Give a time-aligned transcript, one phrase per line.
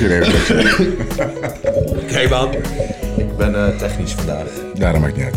[0.00, 0.96] koffie nemen.
[2.02, 2.54] Oké man.
[3.16, 4.46] Ik ben eh, technisch vandaag.
[4.74, 5.36] Ja, dat maakt niet uit.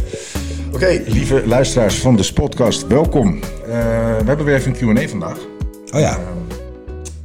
[0.74, 3.40] Oké, lieve luisteraars van de podcast, welkom.
[3.44, 3.70] Eh,
[4.18, 5.38] we hebben weer even een Q&A vandaag.
[5.94, 6.20] Oh ja.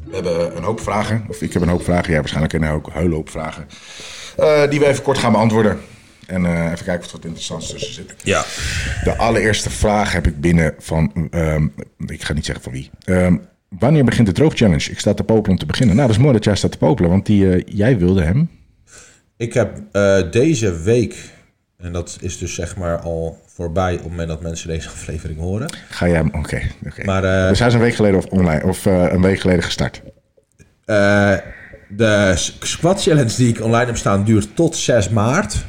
[0.04, 2.08] We hebben een hoop vragen, of ik heb een hoop vragen.
[2.10, 3.66] Jij waarschijnlijk een hoop, hele hoop vragen.
[4.36, 5.78] eh, die we even kort gaan beantwoorden.
[6.26, 8.14] En eh, even kijken of er wat interessants tussen zit.
[8.22, 8.44] Ja.
[9.04, 11.66] De allereerste vraag heb ik binnen van, ehm,
[12.06, 12.90] ik ga niet zeggen van wie.
[13.04, 13.36] Ehm,
[13.68, 14.90] wanneer begint de droogchallenge?
[14.90, 15.96] Ik sta te popelen om te beginnen.
[15.96, 18.50] Nou, dat is mooi dat jij staat te popelen, want die, eh, jij wilde hem.
[19.36, 21.30] Ik heb eh, deze week,
[21.76, 25.38] en dat is dus zeg maar al voorbij op het moment dat mensen deze aflevering
[25.38, 25.72] horen.
[25.88, 26.60] Ga jij hem, oké.
[26.86, 27.04] oké.
[27.04, 30.02] Maar eh, Dus hij is een week geleden of online, of een week geleden gestart.
[31.88, 35.64] de squat challenge die ik online heb staan duurt tot 6 maart.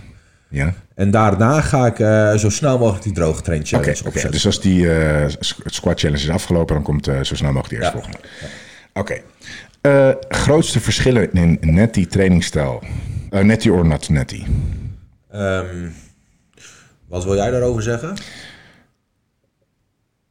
[0.50, 0.74] Ja.
[1.00, 4.32] En daarna ga ik eh, zo snel mogelijk die droge train challenge opzetten.
[4.32, 4.88] dus als die
[5.40, 8.04] s- squat challenge is afgelopen, dan komt eh, zo snel mogelijk die eerste Ja.
[8.04, 8.28] volgende.
[8.94, 9.22] Oké.
[10.30, 12.84] Grootste verschillen in netty trainingsstijl?
[13.30, 14.44] Netty or not netty?
[15.32, 15.88] Ehm,
[17.08, 18.14] wat wil jij daarover zeggen?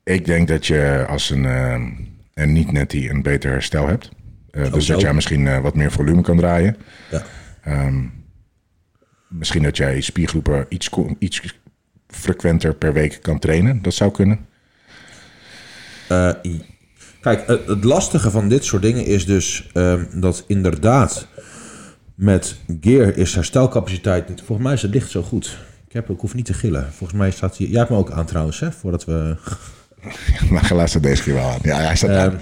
[0.05, 1.45] Ik denk dat je als een,
[2.35, 4.09] een niet netty een beter herstel hebt.
[4.51, 6.77] Eh, dus dat jij misschien wat meer volume kan draaien.
[7.11, 7.23] Ja.
[9.29, 11.43] Misschien dat jij spiergroepen iets, iets
[12.09, 13.83] frequenter per week kan trainen.
[13.83, 14.47] Dat zou kunnen.
[16.09, 16.31] Eh,
[17.21, 21.27] kijk, het, lastige van dit soort dingen is dus ehm, dat inderdaad
[22.15, 24.43] met gear is herstelcapaciteit niet.
[24.43, 25.59] Volgens mij is het licht zo goed.
[25.87, 26.93] Ik, heb, ik hoef niet te gillen.
[26.93, 27.69] Volgens mij staat hier.
[27.69, 28.73] Jij hebt me ook aan trouwens, hè?
[28.73, 29.37] Voordat we.
[30.51, 31.59] Maar geluid staat deze keer wel aan.
[31.63, 32.41] Ja, hij staat aan.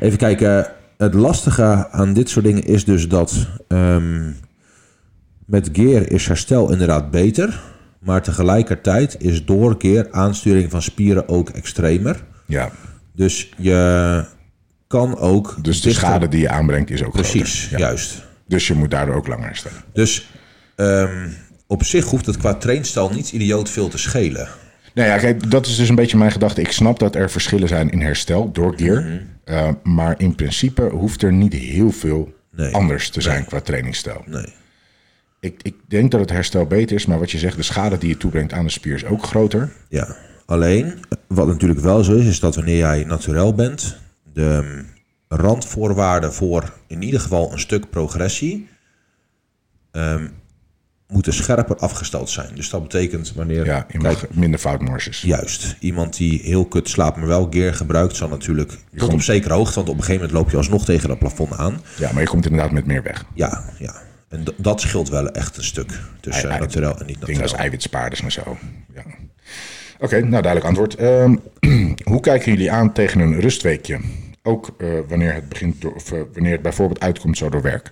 [0.00, 0.72] Even kijken.
[0.96, 4.30] Het lastige aan dit soort dingen is dus dat ehm,
[5.50, 7.60] met gear is herstel inderdaad beter.
[8.00, 12.24] Maar tegelijkertijd is door gear aansturing van spieren ook extremer.
[12.46, 12.70] Ja,
[13.14, 14.24] Dus je
[14.86, 15.56] kan ook.
[15.62, 17.78] dus de schade die je aanbrengt is ook Precies, groter.
[17.78, 17.86] Ja.
[17.86, 18.22] juist.
[18.46, 19.78] Dus je moet daardoor ook langer herstellen.
[19.92, 20.30] Dus
[20.76, 21.28] ehm,
[21.66, 24.48] op zich hoeft het qua trainstijl niet idioot veel te schelen.
[24.94, 26.60] Nou ja, kijk, dat is dus een beetje mijn gedachte.
[26.60, 29.00] Ik snap dat er verschillen zijn in herstel door gear.
[29.02, 29.12] Mhm.
[29.44, 32.74] Eh, maar in principe hoeft er niet heel veel Nee.
[32.74, 34.22] anders te zijn qua trainingsstijl.
[34.26, 34.46] Nee.
[35.40, 38.08] Ik, ik denk dat het herstel beter is, maar wat je zegt, de schade die
[38.08, 39.72] je toebrengt aan de spier is ook groter.
[39.88, 40.16] Ja.
[40.46, 40.94] Alleen,
[41.26, 43.96] wat natuurlijk wel zo is, is dat wanneer jij naturel bent,
[44.32, 44.86] de mm,
[45.28, 48.68] randvoorwaarden voor in ieder geval een stuk progressie
[49.90, 50.26] ehm,
[51.08, 52.54] moeten scherper afgesteld zijn.
[52.54, 53.64] Dus dat betekent wanneer.
[53.64, 55.22] Ja, je kijk, minder foutmarges.
[55.22, 55.76] Juist.
[55.80, 59.74] Iemand die heel kut slaapt, maar wel gear gebruikt, zal natuurlijk tot op zekere hoogte,
[59.74, 61.80] want op een gegeven moment loop je alsnog tegen dat plafond aan.
[61.98, 63.24] Ja, maar je komt inderdaad met meer weg.
[63.34, 64.08] Ja, ja.
[64.30, 68.20] En dat scheelt wel echt een stuk tussen Ei- naturel en niet Dingen als eiwitspaarders
[68.22, 68.58] en zo.
[68.94, 69.02] Ja.
[69.98, 70.94] Oké, nou duidelijk antwoord.
[70.94, 71.36] Ehm,
[72.12, 74.00] hoe kijken jullie aan tegen een rustweekje?
[74.42, 77.90] Ook eh, wanneer het begint door, of eh, wanneer het bijvoorbeeld uitkomt zo door werk.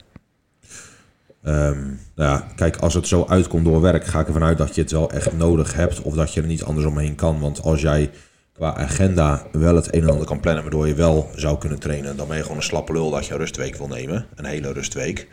[1.43, 4.75] Ehm, nou ja, kijk, als het zo uitkomt door werk, ga ik ervan uit dat
[4.75, 7.41] je het wel echt nodig hebt of dat je er niet anders omheen kan.
[7.41, 8.11] Want als jij
[8.53, 12.17] qua agenda wel het een en ander kan plannen waardoor je wel zou kunnen trainen,
[12.17, 14.27] dan ben je gewoon een slappe lul dat je een rustweek wil nemen.
[14.35, 15.29] Een hele rustweek.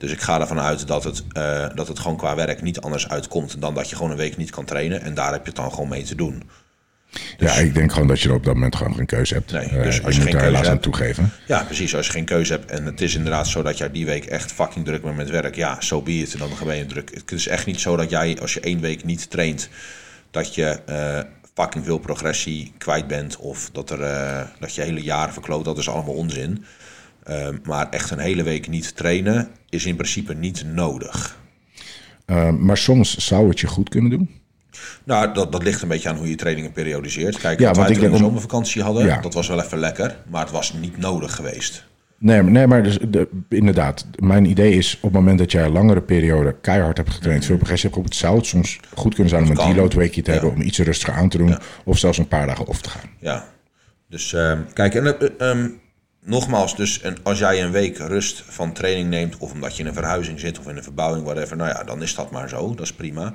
[0.00, 3.08] Dus ik ga ervan uit dat het, eh, dat het gewoon qua werk niet anders
[3.08, 5.02] uitkomt dan dat je gewoon een week niet kan trainen.
[5.02, 6.42] En daar heb je het dan gewoon mee te doen.
[7.38, 9.52] ja, ik denk gewoon dat je er op dat moment gewoon geen keuze hebt.
[9.52, 11.32] Nee, Eh, dus als je je moet helaas aan toegeven.
[11.46, 11.96] Ja, precies.
[11.96, 14.52] Als je geen keuze hebt en het is inderdaad zo dat jij die week echt
[14.52, 16.38] fucking druk bent met werk, ja, zo be it.
[16.38, 17.10] Dan ben je druk.
[17.14, 19.68] Het is echt niet zo dat jij, als je één week niet traint,
[20.30, 21.20] dat je eh,
[21.54, 25.64] fucking veel progressie kwijt bent of dat, er, dat je hele jaren verkloot.
[25.64, 26.64] Dat is allemaal onzin.
[27.30, 31.38] Ehm, maar echt een hele week niet trainen is in principe niet nodig.
[32.26, 34.30] Eh, maar soms zou het je goed kunnen doen.
[35.04, 37.38] Nou, dat, dat ligt een beetje aan hoe je trainingen periodiseert.
[37.38, 39.20] Kijk, Ja, wat wij ik toen de zomervakantie hadden, Ja.
[39.20, 40.16] dat was wel even lekker.
[40.30, 41.84] Maar het was niet nodig geweest.
[42.18, 44.06] Nee, maar, nee, maar dus, de, inderdaad.
[44.18, 47.56] Mijn idee is op het moment dat jij een langere periode keihard hebt getraind, veel
[47.56, 50.36] progressie hebt zou het soms goed kunnen zijn om een deload weekje te Ja.
[50.38, 53.10] hebben, om iets rustiger aan te doen, of zelfs een paar dagen off te gaan.
[53.18, 53.44] Ja,
[54.08, 55.68] dus ehm, kijk, en ehm,
[56.20, 59.88] nogmaals, dus en als jij een week rust van training neemt, of omdat je in
[59.88, 62.68] een verhuizing zit of in een verbouwing, whatever, nou ja, dan is dat maar zo,
[62.68, 63.34] dat is prima.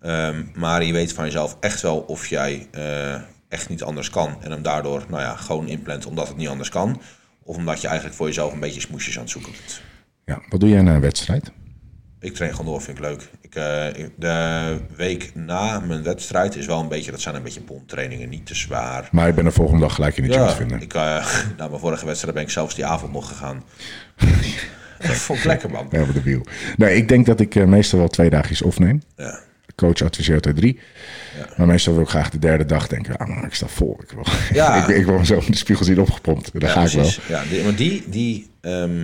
[0.00, 3.14] Ehm, maar je weet van jezelf echt wel of jij eh,
[3.48, 6.68] echt niet anders kan en hem daardoor, nou ja, gewoon inplant omdat het niet anders
[6.68, 7.02] kan,
[7.42, 9.80] of omdat je eigenlijk voor jezelf een beetje smoesjes aan het zoeken bent.
[10.24, 11.52] Ja, wat doe jij na een wedstrijd?
[12.20, 13.30] Ik train gewoon door, vind ik leuk.
[13.52, 17.60] Ik, eh, de week na mijn wedstrijd is wel een beetje, dat zijn een beetje
[17.60, 19.08] pomptrainingen, niet te zwaar.
[19.10, 20.80] Maar ik ben de volgende dag gelijk in de gym te Ja, vinden.
[20.80, 21.26] ik, eh,
[21.58, 23.62] na mijn vorige wedstrijd ben ik zelfs die avond nog gegaan.
[25.00, 25.86] Vond ik lekker, man.
[25.90, 26.46] Ja, de wiel.
[26.76, 29.02] Nee, ik denk dat ik eh, meestal wel twee dagjes opneem.
[29.16, 29.38] Ja.
[29.76, 30.80] Coach adviseert er drie.
[31.56, 34.00] Maar meestal wil ik graag de derde dag denken, ah, maar ik sta vol.
[34.02, 34.86] Ik wil, Ja.
[34.88, 36.50] ik, ik wil mezelf in de spiegel zien opgepompt.
[36.52, 37.10] Daar Ja, ga ik wel.
[37.28, 39.00] Ja, die, maar die, die, ehm,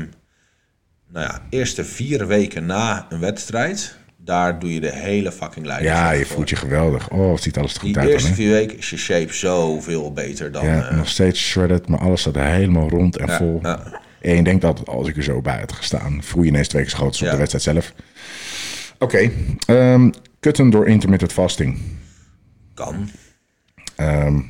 [1.09, 3.97] nou ja, eerste vier weken na een wedstrijd,
[4.29, 5.93] daar doe je de hele fucking leiding.
[5.95, 7.11] Ja, je voelt je geweldig.
[7.11, 9.33] Oh, het ziet alles er goed Die uit dan, eerste vier weken is je shape
[9.33, 10.65] zoveel beter dan...
[10.65, 13.59] Ja, eh, nog steeds shredded, maar alles staat helemaal rond en vol.
[13.63, 14.01] ja.
[14.21, 16.83] En je denkt dat als ik er zo bij had gestaan, voel je ineens twee
[16.83, 17.93] keer groter op de wedstrijd zelf.
[18.99, 19.31] Oké,
[19.67, 20.11] ehm,
[20.41, 21.79] kutten door intermittent fasting.
[22.75, 23.11] kan.
[23.97, 24.41] Ehm,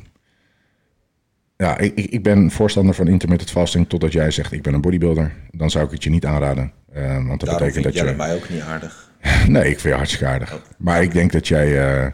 [1.69, 5.31] ja, ik, ik, ben voorstander van intermittent fasting totdat jij zegt ik ben een bodybuilder.
[5.51, 6.71] Dan zou ik het je niet aanraden.
[6.93, 8.17] Ehm, want dat Daarom betekent vind dat jij je...
[8.17, 9.07] mij ook niet aardig.
[9.47, 10.61] Nee, ik vind je hartstikke aardig.
[10.77, 11.97] Maar ik denk dat jij...
[12.03, 12.11] eh,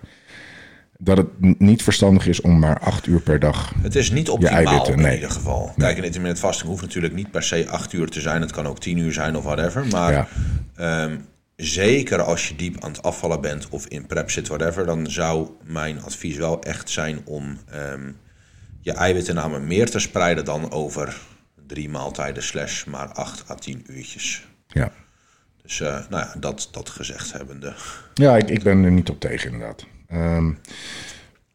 [0.98, 3.74] dat het niet verstandig is om maar acht uur per dag...
[3.82, 5.14] Het is niet optimaal eiwitten, in nee.
[5.16, 5.74] ieder geval.
[5.78, 8.42] Kijk, een intermittent fasting hoeft natuurlijk niet per se acht uur te zijn.
[8.42, 9.86] Het kan ook tien uur zijn of whatever.
[9.86, 10.28] Maar Ja.
[10.76, 11.18] ehm,
[11.56, 14.86] zeker als je diep aan het afvallen bent of in prep zit, whatever...
[14.86, 18.12] dan zou mijn advies wel echt zijn om ehm,
[18.86, 20.46] je eiwittennamen meer te spreiden...
[20.46, 21.18] dan over
[21.68, 24.48] drie maaltijden slash maar acht à tien uurtjes.
[24.68, 24.92] Ja,
[25.62, 27.74] Dus eh, nou ja, dat, dat gezegd hebbende.
[28.14, 29.86] ja ik, ik ben er niet op tegen inderdaad.
[30.08, 30.52] Ehm,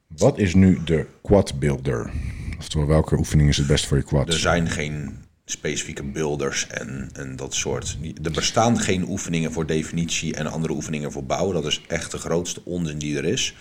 [0.06, 2.10] wat is nu de quad builder?
[2.58, 4.40] Oftewel, welke oefening is het best voor je Er quads?
[4.40, 7.98] zijn geen specifieke builders en, en dat soort.
[8.22, 11.54] Er bestaan geen oefeningen voor definitie en andere oefeningen voor bouwen.
[11.54, 13.54] Dat is echt de grootste onzin die er is.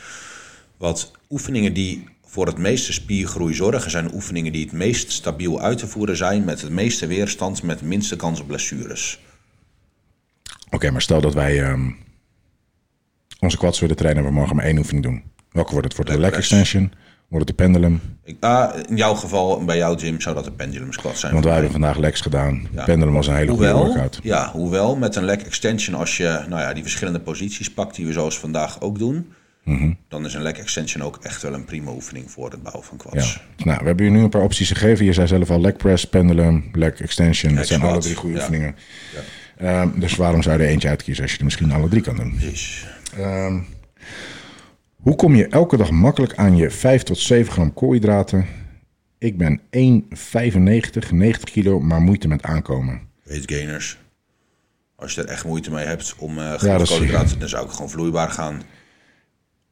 [0.78, 5.78] Wat oefeningen die voor het meeste spiergroei zorgen, zijn oefeningen die het meest stabiel uit
[5.78, 9.20] te voeren zijn, met het meeste weerstand, met de minste kans op blessures.
[10.70, 11.92] Oké, maar stel dat wij ehm,
[13.40, 14.24] onze quads willen trainen...
[14.24, 15.24] en we morgen maar één oefening doen.
[15.52, 15.96] Welke wordt het?
[15.96, 16.94] Wordt het de leg extension?
[17.28, 18.02] Wordt het de pendulum?
[18.24, 21.34] Ik, ah, in jouw geval, bij jouw gym, zou dat een pendulum squat zijn.
[21.34, 22.68] Want wij hebben vandaag legs gedaan.
[22.72, 22.84] Ja.
[22.84, 24.20] Pendulum was een hele goede workout.
[24.24, 28.06] ja, hoewel met een leg extension, als je nou ja, die verschillende posities pakt, die
[28.06, 29.34] we zoals vandaag ook doen,
[29.70, 29.92] Mhm.
[30.08, 33.00] dan is een leg extension ook echt wel een prima oefening voor het bouwen van
[33.04, 33.10] Ja.
[33.10, 33.40] quads.
[33.58, 35.06] Nou, we hebben je nu een paar opties gegeven.
[35.06, 37.56] Je zei zelf al leg press, pendulum, leg extension.
[37.56, 38.42] Dat zijn squat, alle drie goede ja.
[38.42, 38.76] oefeningen.
[39.58, 42.16] Ehm, dus waarom zou je er eentje uitkiezen als je er misschien alle drie kan
[42.16, 42.36] doen?
[42.36, 42.86] Precies.
[44.96, 48.46] Hoe kom je elke dag makkelijk aan je 5 tot 7 gram koolhydraten?
[49.18, 53.02] Ik ben 1,95, 90 kilo, maar moeite met aankomen.
[53.24, 53.98] Weight gainers.
[54.96, 58.30] Als je er echt moeite mee hebt om uh, koolhydraten, dan zou ik gewoon vloeibaar
[58.30, 58.62] gaan.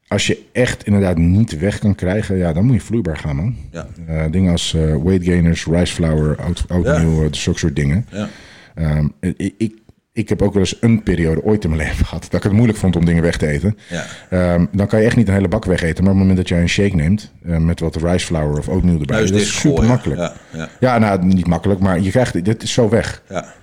[0.08, 3.56] Als je echt inderdaad niet weg kan krijgen, ja, dan moet je vloeibaar gaan, man.
[3.72, 3.88] Ja.
[4.08, 8.06] Eh, dingen als eh, weight gainers, rice flour, oat, oatmeal, eh, zulke soort dingen.
[8.12, 8.30] Ja.
[8.76, 9.74] Ehm, ik, ik,
[10.14, 12.52] ik heb ook wel eens een periode ooit in mijn leven gehad dat ik het
[12.52, 13.78] moeilijk vond om dingen weg te eten.
[13.90, 14.06] Ja.
[14.30, 16.04] Ehm, dan kan je echt niet een hele bak wegeten.
[16.04, 19.00] Maar op het moment dat jij een shake neemt met wat rice flour of oatmeal
[19.00, 20.20] erbij, dat is super makkelijk.
[20.20, 23.24] Ja, ja, Ja, nou, niet makkelijk, maar je krijgt dit is zo weg.
[23.30, 23.54] ja.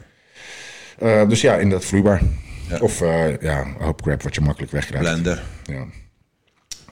[1.25, 2.23] Dus ja, inderdaad vloeibaar.
[2.81, 3.03] Of
[3.41, 5.07] ja, hoop crap wat je makkelijk wegkrijgt.
[5.07, 5.43] Blender.
[5.65, 5.85] Ja.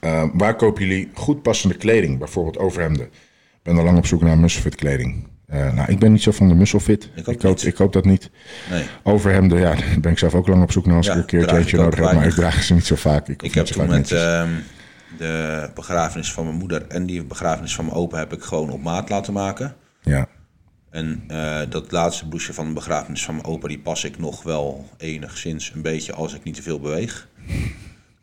[0.03, 2.19] Eh, waar kopen jullie goed passende kleding?
[2.19, 3.05] Bijvoorbeeld overhemden.
[3.05, 5.27] Ik ben al lang op zoek naar musclefit kleding.
[5.47, 7.09] Eh, nou, ik ben niet zo van de musclefit.
[7.15, 7.65] Ik ik, niet.
[7.65, 8.29] ik dat niet.
[8.69, 8.83] Nee.
[9.03, 11.55] Overhemden, ja, daar ben ik zelf ook lang op zoek naar als Ja, ik een
[11.55, 12.13] eentje ook nodig heb.
[12.13, 13.27] Maar ik draag ze niet zo vaak.
[13.27, 14.49] Ik, heb toen met ehm,
[15.17, 18.81] de begrafenis van mijn moeder en die begrafenis van mijn opa heb ik gewoon op
[18.81, 19.75] maat laten maken.
[20.01, 20.27] ja.
[20.89, 24.43] En eh, dat laatste bloesje van de begrafenis van mijn opa, die pas ik nog
[24.43, 27.27] wel enigszins een beetje als ik niet te veel beweeg.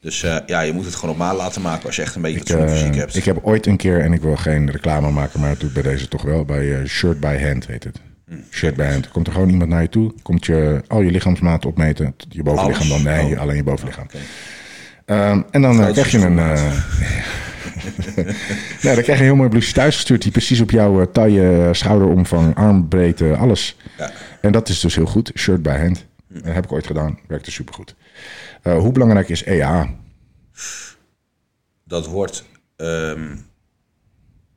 [0.00, 2.22] Dus eh, ja, je moet het gewoon op maat laten maken als je echt een
[2.22, 3.16] beetje Ik, fatsoenlijk eh, fysiek hebt.
[3.16, 5.74] ik heb ooit een keer, en ik wil geen reclame maken, maar dat doe ik
[5.74, 8.00] bij deze toch wel, bij eh, Shirt by Hand heet het.
[8.28, 8.34] Hm.
[8.50, 9.08] Shirt by Hand.
[9.08, 12.88] Komt er gewoon iemand naar je toe, komt je al je lichaamsmaat opmeten, je bovenlichaam
[12.88, 13.40] dan, nee, Oh.
[13.40, 14.04] alleen je bovenlichaam.
[14.04, 14.18] Oké.
[15.04, 16.34] Ehm, en dan krijg je een.
[18.82, 22.54] nee, dan krijg je een heel mooi bloesje thuisgestuurd die precies op jouw taille, schouderomvang,
[22.56, 23.76] armbreedte, alles.
[23.98, 24.10] Ja.
[24.40, 25.32] En dat is dus heel goed.
[25.36, 26.06] Shirt by hand.
[26.28, 27.18] Dat heb ik ooit gedaan.
[27.26, 27.94] Werkte supergoed.
[28.62, 29.94] Eh hoe belangrijk is EA?
[31.84, 32.44] Dat wordt
[32.76, 33.36] ehm,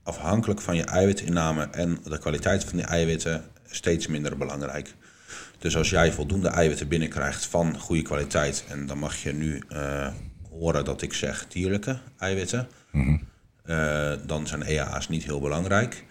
[0.03, 4.93] afhankelijk van je eiwitinname en de kwaliteit van die eiwitten steeds minder belangrijk.
[5.57, 10.07] Dus als jij voldoende eiwitten binnenkrijgt van goede kwaliteit, en dan mag je nu eh,
[10.49, 12.67] horen dat ik zeg dierlijke eiwitten,
[13.63, 16.05] eh, dan zijn EA's niet heel belangrijk.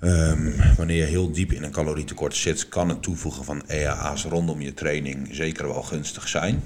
[0.00, 4.60] Ehm, wanneer je heel diep in een calorietekort zit, kan het toevoegen van EA's rondom
[4.60, 6.62] je training zeker wel gunstig zijn.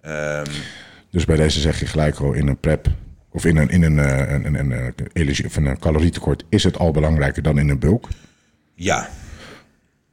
[0.00, 0.44] Ehm,
[1.10, 2.88] Dus bij deze zeg je gelijk al in een prep
[3.30, 6.64] of in een, in een, eh, een, een, een, eh, energie- of een calorietekort is
[6.64, 8.08] het al belangrijker dan in een bulk.
[8.74, 9.08] ja,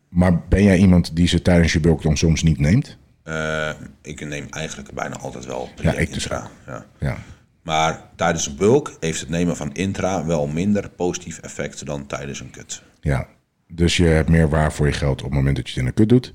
[0.10, 2.98] Maar ben jij iemand die ze tijdens je bulk dan soms niet neemt?
[3.24, 3.70] Eh,
[4.02, 6.50] ik neem eigenlijk bijna altijd wel Ja, ik dus intra.
[6.66, 6.86] Ja.
[7.00, 7.18] Ja.
[7.62, 12.40] Maar tijdens een bulk heeft het nemen van intra wel minder positief effect dan tijdens
[12.40, 12.82] een kut.
[13.02, 13.28] ja.
[13.68, 15.88] Dus je hebt meer waar voor je geld op het moment dat je het in
[15.88, 16.34] een kut doet.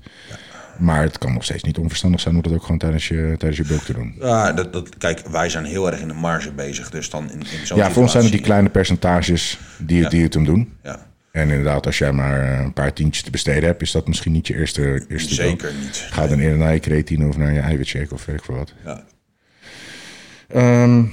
[0.77, 3.57] Maar het kan nog steeds niet onverstandig zijn om dat ook gewoon tijdens je, tijdens
[3.57, 4.15] je bulk te doen.
[4.19, 6.89] Ja, dat, dat, kijk, wij zijn heel erg in de marge bezig.
[6.89, 10.11] Dus dan in, in zo'n Ja, voor ons zijn het die kleine percentages die, het-
[10.11, 10.73] die het hem doen.
[10.83, 11.09] Ja.
[11.31, 14.31] En inderdaad, als jij maar eh, een paar tientjes te besteden hebt, is dat misschien
[14.31, 15.45] niet je eerste, eerste doel.
[15.45, 16.07] Zeker niet.
[16.09, 18.73] Ga dan eerder naar je creatine of naar je eiwitshake of weet ik veel wat.
[18.85, 19.03] Ja.
[20.47, 21.03] Ehm,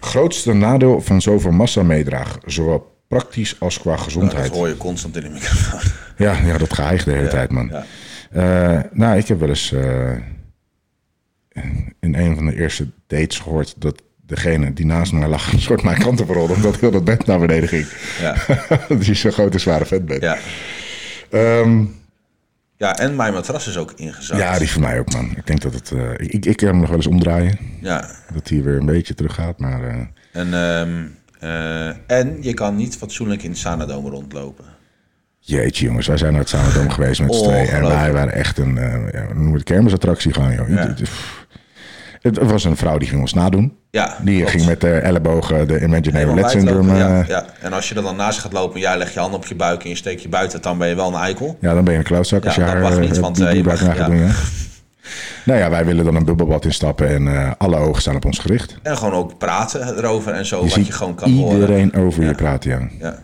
[0.00, 4.44] grootste nadeel van zoveel massa meedragen, zowel praktisch als qua Nou, gezondheid.
[4.46, 5.80] dat hoor je constant in de microfoon.
[6.16, 7.68] Ja, ja, dat geëigd de hele tijd, man.
[7.70, 7.84] Ja.
[8.30, 10.16] Eh, nou, ik heb wel eens eh,
[12.00, 15.82] in een van de eerste dates gehoord dat degene die naast me lag een soort
[15.82, 17.86] mijn kant op rolde, omdat heel dat bed naar beneden ging.
[18.20, 18.34] Ja.
[18.88, 20.22] dat is zo'n grote, zware vetbed.
[20.22, 20.36] Ja.
[21.30, 21.84] Ehm,
[22.76, 24.40] ja, en mijn matras is ook ingezakt.
[24.40, 25.30] ja, die voor mij ook, man.
[25.36, 25.90] Ik denk dat het...
[25.90, 28.10] eh, ik, ik kan hem nog wel eens omdraaien, Ja.
[28.32, 30.10] dat hij weer een beetje terug gaat, maar...
[30.32, 31.06] En, ehm,
[31.40, 34.64] eh, en je kan niet fatsoenlijk in het Sanadome rondlopen.
[35.50, 37.68] Jeetje jongens, wij zijn naar het Sanadome geweest met z'n tweeën.
[37.68, 38.74] En wij waren echt een,
[39.12, 40.68] ja, we noemen het kermisattractie gewoon, joh.
[40.68, 40.94] Ja.
[42.22, 43.76] Het, was een vrouw die ging ons nadoen.
[43.90, 44.50] Ja, Die klopt.
[44.50, 46.76] ging met de ellebogen de Imaginary Lead Syndrome.
[46.82, 47.44] lopen, eh, ja, ja.
[47.60, 49.54] En als je er dan naast gaat lopen en jij legt je hand op je
[49.54, 51.56] buik en je steekt je buiten, dan ben je wel een eikel.
[51.60, 53.46] Ja, dan ben je een klootzak als Ja, je dat haar niet, eh, want, die
[53.46, 54.06] je buik mag- na gaat ja.
[54.06, 54.16] doen.
[54.26, 54.30] Ja.
[55.44, 58.76] Nou ja, wij willen dan een bubbelbad instappen en alle ogen staan op ons gericht.
[58.82, 61.60] En gewoon ook praten erover en zo, Je wat ziet je gewoon kan horen.
[61.60, 63.14] iedereen over je praten, ja.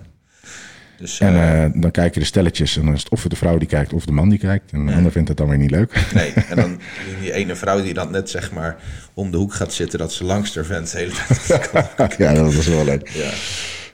[0.97, 1.03] Ja.
[1.03, 3.59] Dus, En eh, dan kijken de stelletjes en dan is het of het de vrouw
[3.59, 4.73] die kijkt of de man die kijkt.
[4.73, 6.07] En de ander vindt het dan weer niet leuk.
[6.15, 6.81] nee, en dan
[7.21, 8.77] die ene vrouw die dan net zeg maar
[9.15, 12.55] om de hoek gaat zitten, dat ze langs de vent de hele tijd ja, dat
[12.55, 13.09] was wel leuk.
[13.09, 13.31] Ja.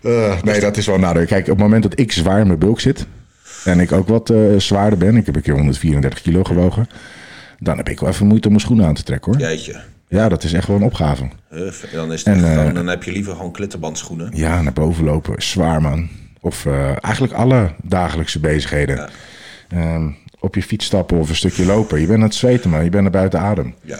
[0.02, 1.24] Eh, nee, dat is wel nadeel.
[1.26, 3.06] Kijk, op het moment dat ik zwaar in mijn bulk zit...
[3.64, 5.16] en ik ook wat zwaarder ben...
[5.16, 6.86] ik heb een keer 134 kilo gewogen...
[7.58, 9.40] dan heb ik wel even moeite om mijn schoenen aan te trekken, hoor.
[9.40, 10.28] Ja, Jeetje.
[10.28, 11.28] dat is echt wel een opgave.
[11.48, 14.30] Huff, dan, is het En, echt gewoon, dan heb je liever gewoon klittenbandschoenen.
[14.34, 16.08] Ja, naar boven lopen, is zwaar, man.
[16.42, 18.96] Of eh, eigenlijk alle dagelijkse bezigheden.
[18.96, 19.08] Ja.
[19.68, 22.00] Ehm, op je fiets stappen of een stukje lopen.
[22.00, 22.84] Je bent aan het zweten, man.
[22.84, 23.74] Je bent er buiten adem.
[23.82, 23.98] Ja.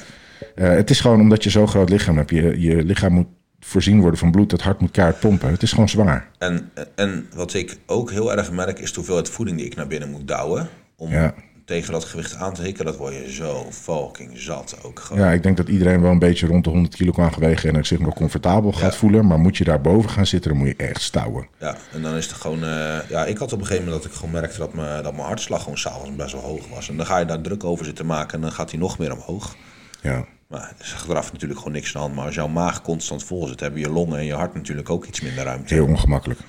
[0.54, 2.30] Eh, het is gewoon omdat je zo'n groot lichaam hebt.
[2.30, 3.26] Je, je lichaam moet
[3.61, 4.50] voorzien worden van bloed.
[4.50, 5.50] Het hart moet kaart pompen.
[5.50, 6.28] Het is gewoon zwaar.
[6.38, 9.87] En, en wat ik ook heel erg merk, is de hoeveelheid voeding die ik naar
[9.87, 10.68] binnen moet douwen.
[10.96, 11.34] Om Ja.
[11.72, 15.22] Tegen dat gewicht aan te hikken, dat word je zo fucking zat ook gewoon.
[15.22, 17.86] Ja, ik denk dat iedereen wel een beetje rond de 100 kilo kan gewegen en
[17.86, 19.26] zich nog comfortabel gaat voelen.
[19.26, 21.46] Maar moet je daar boven gaan zitten, dan moet je echt stouwen.
[21.58, 22.64] Ja, en dan is het gewoon...
[22.64, 25.12] eh, ja, ik had op een gegeven moment dat ik gewoon merkte dat, me, dat
[25.12, 26.88] mijn hartslag gewoon s'avonds best wel hoog was.
[26.88, 29.12] En dan ga je daar druk over zitten maken en dan gaat hij nog meer
[29.12, 29.56] omhoog.
[30.00, 30.24] Ja.
[30.48, 32.14] Maar er is achteraf natuurlijk gewoon niks aan de hand.
[32.14, 35.04] Maar als jouw maag constant vol zit, hebben je longen en je hart natuurlijk ook
[35.04, 35.74] iets minder ruimte.
[35.74, 36.40] Heel ongemakkelijk.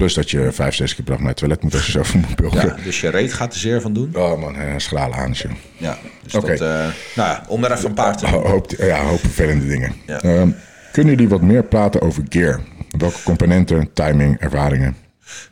[0.00, 2.36] Plus dat je vijf, zes keer per dag naar het toilet moet als je moet
[2.36, 2.66] bulken.
[2.66, 4.16] Ja, dus je reet gaat er zeer van doen.
[4.16, 5.48] Oh man, een schrale aansje.
[5.76, 6.48] Ja, dus dat...
[6.48, 9.92] eh, nou ja, om er even een paar te Ho- Hoop, ja, hoop vervelende dingen.
[10.06, 10.20] Ja.
[10.20, 10.50] Ehm,
[10.92, 12.60] kunnen jullie wat meer praten over gear?
[12.98, 14.96] Welke componenten, timing, ervaringen?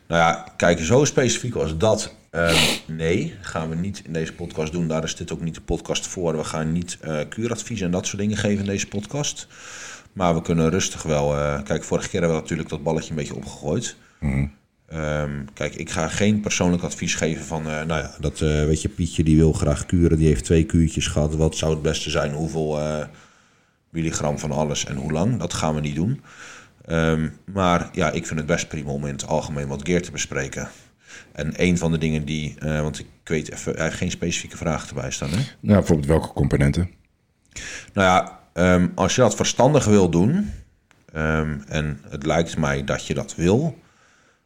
[0.07, 2.13] Nou ja, kijk, zo specifiek als dat.
[2.29, 2.55] ehm,
[2.87, 4.87] nee, gaan we niet in deze podcast doen.
[4.87, 6.37] Daar is dit ook niet de podcast voor.
[6.37, 6.97] We gaan niet
[7.29, 9.47] kuuradvies en dat soort dingen geven in deze podcast.
[10.13, 11.35] Maar we kunnen rustig wel.
[11.37, 13.95] eh, kijk, vorige keer hebben we natuurlijk dat balletje een beetje opgegooid.
[14.89, 17.61] Ehm, kijk, ik ga geen persoonlijk advies geven van.
[17.69, 20.17] eh, nou ja, dat eh, weet je, Pietje die wil graag kuren.
[20.17, 21.35] Die heeft twee kuurtjes gehad.
[21.35, 22.31] Wat zou het beste zijn?
[22.33, 23.05] Hoeveel eh,
[23.89, 25.39] milligram van alles en hoe lang?
[25.39, 26.21] Dat gaan we niet doen.
[26.85, 30.11] Ehm, maar ja, ik vind het best prima om in het algemeen wat gear te
[30.11, 30.69] bespreken.
[31.31, 34.87] En een van de dingen die, want ik weet even, hij heeft geen specifieke vraag
[34.87, 35.29] erbij staan.
[35.29, 35.35] Hè?
[35.59, 36.89] Nou, bijvoorbeeld welke componenten?
[37.93, 40.51] Nou ja, ehm, als je dat verstandig wil doen,
[41.67, 43.77] en het lijkt mij dat je dat wil,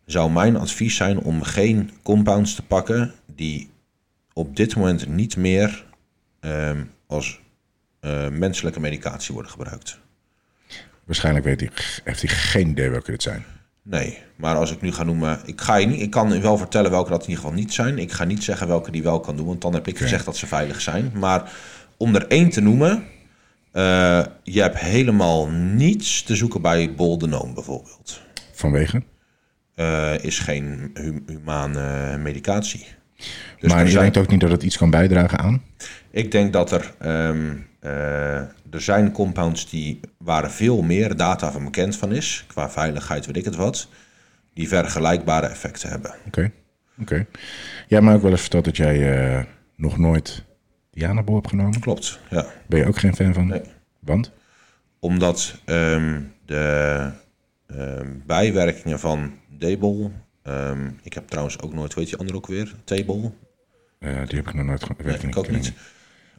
[0.05, 3.69] zou mijn advies zijn om geen compounds te pakken die
[4.33, 5.85] op dit moment niet meer
[6.39, 7.41] ehm, als
[7.99, 9.99] eh, menselijke medicatie worden gebruikt.
[11.03, 11.69] Waarschijnlijk weet hij,
[12.03, 13.45] heeft hij geen idee welke dit zijn.
[13.81, 16.91] Nee, maar als ik nu ga noemen, ik, ga je niet, ik kan wel vertellen
[16.91, 17.97] welke dat in ieder geval niet zijn.
[17.97, 20.37] Ik ga niet zeggen welke die wel kan doen, want dan heb ik gezegd dat
[20.37, 21.11] ze veilig zijn.
[21.15, 21.51] Maar
[21.97, 23.03] om er één te noemen,
[23.71, 28.21] eh, je hebt helemaal niets te zoeken bij Boldenone bijvoorbeeld.
[28.53, 29.03] Vanwege?
[29.75, 32.85] Eh, is geen hu humane medicatie.
[33.59, 35.61] Dus maar je zijn- denkt ook niet dat het iets kan bijdragen aan?
[36.11, 38.35] Ik denk dat er, ehm, eh,
[38.71, 43.37] er zijn compounds die, waar veel meer data van bekend van is, qua veiligheid, weet
[43.37, 43.87] ik het wat,
[44.53, 46.13] die vergelijkbare effecten hebben.
[46.27, 46.51] Oké.
[47.01, 47.15] Oké.
[47.15, 47.25] Jij
[47.87, 49.43] hebt mij ook wel eens verteld dat jij eh,
[49.75, 50.43] nog nooit
[50.91, 51.79] Dianabol hebt genomen.
[51.79, 52.45] Klopt, ja.
[52.67, 53.47] Ben je ook geen fan van?
[53.47, 53.61] Nee.
[53.99, 54.31] Want?
[54.99, 57.09] Omdat ehm, de
[57.67, 59.33] ehm, bijwerkingen van
[59.67, 60.11] Debol,
[60.43, 62.73] ehm, ik heb trouwens ook nooit, weet je andere ook weer?
[62.83, 63.31] Table?
[63.99, 65.73] Eh, die heb ik nog nooit ge- weet Nee, ik ook niet.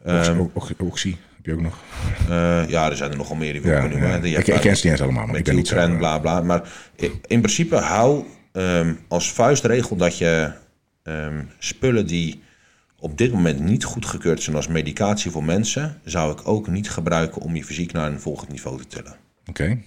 [0.05, 1.79] Oxy, o- oxy, heb je ook nog?
[2.29, 4.29] Eh, ja, er zijn er nogal meer die we Ja, kunnen noemen.
[4.31, 4.39] ja.
[4.39, 5.65] Ik, ken ze niet eens allemaal, maar ik ben niet.
[5.65, 6.41] Trend, bla bla.
[6.43, 6.69] Maar
[7.27, 10.53] in principe hou ehm, als vuistregel dat je
[11.03, 12.43] ehm, spullen die
[12.99, 17.43] op dit moment niet goedgekeurd zijn als medicatie voor mensen, zou ik ook niet gebruiken
[17.43, 19.15] om je fysiek naar een volgend niveau te tillen.
[19.47, 19.79] Oké.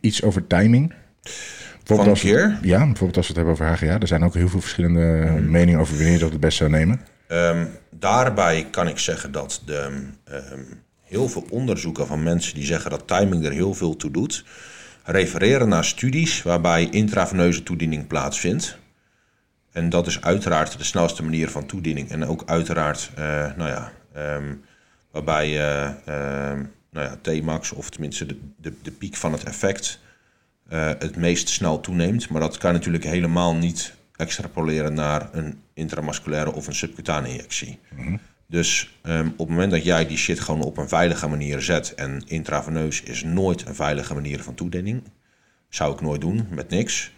[0.00, 0.92] Iets over timing.
[1.84, 2.58] Van een keer?
[2.62, 4.00] Ja, bijvoorbeeld als we het hebben over HGA.
[4.00, 5.50] Er zijn ook heel veel verschillende Mhm.
[5.50, 7.00] meningen over wanneer je dat het best zou nemen.
[7.26, 10.60] Ehm, daarbij kan ik zeggen dat de, ehm,
[11.02, 14.44] heel veel onderzoeken van mensen die zeggen dat timing er heel veel toe doet,
[15.04, 18.78] refereren naar studies waarbij intraveneuze toediening plaatsvindt.
[19.72, 22.10] En dat is uiteraard de snelste manier van toediening.
[22.10, 23.24] En ook uiteraard, eh,
[23.56, 24.54] nou ja, ehm,
[25.10, 25.60] waarbij
[26.04, 30.00] ehm, nou ja, T-max, of tenminste de, de, de piek van het effect,
[30.68, 32.28] eh, het meest snel toeneemt.
[32.28, 37.78] Maar dat kan natuurlijk helemaal niet extrapoleren naar een intramusculaire of een subcutane injectie.
[38.46, 41.94] Dus ehm, op het moment dat jij die shit gewoon op een veilige manier zet,
[41.94, 45.02] en intraveneus is nooit een veilige manier van toediening,
[45.68, 47.12] zou ik nooit doen met niks.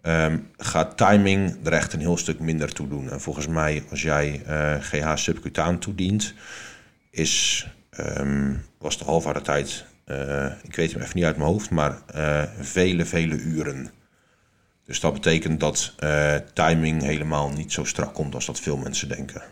[0.00, 3.10] Ehm, gaat timing er echt een heel stuk minder toe doen.
[3.10, 6.34] En volgens mij, als jij eh, GH subcutaan toedient,
[7.10, 9.91] is, ehm, was de halfwaardetijd, eh
[10.62, 13.90] ik weet hem even niet uit mijn hoofd, maar eh, vele, vele uren.
[14.84, 19.08] Dus dat betekent dat eh, timing helemaal niet zo strak komt als dat veel mensen
[19.08, 19.42] denken.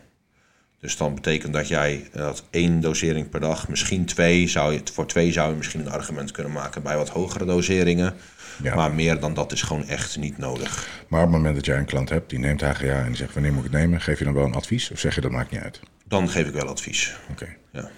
[0.81, 4.81] Dus dan betekent dat jij eh, dat één dosering per dag, misschien twee, zou je,
[4.93, 8.15] voor twee zou je misschien een argument kunnen maken bij wat hogere doseringen.
[8.63, 8.75] Ja.
[8.75, 10.89] Maar meer dan dat is gewoon echt niet nodig.
[11.09, 13.35] Maar op het moment dat jij een klant hebt die neemt HGA en die zegt
[13.35, 15.31] wanneer moet ik het nemen, geef je dan wel een advies of zeg je dat
[15.31, 15.81] maakt niet uit?
[16.05, 17.17] Dan geef ik wel advies.
[17.31, 17.47] Oké.
[17.73, 17.91] Ja.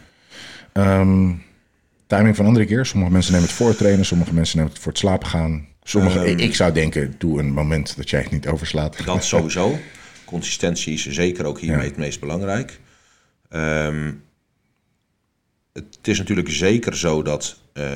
[0.73, 1.35] Ehm,
[2.17, 2.87] timing van andere keer.
[2.87, 5.67] Sommige mensen nemen het voor het trainen, sommige mensen nemen het voor het slapen gaan.
[5.83, 6.39] Sommige, Ehm.
[6.39, 9.05] ik zou denken, doe een moment dat jij het niet overslaat.
[9.05, 9.79] Dat sowieso.
[10.25, 12.81] Consistentie is zeker ook hiermee het meest belangrijk.
[13.49, 14.13] Ehm,
[15.73, 17.93] het is natuurlijk zeker zo dat eh,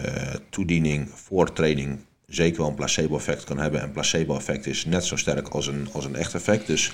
[0.51, 3.81] toediening voor training zeker wel een placebo-effect kan hebben.
[3.81, 6.67] En placebo-effect is net zo sterk als een, als een echt effect.
[6.67, 6.93] Dus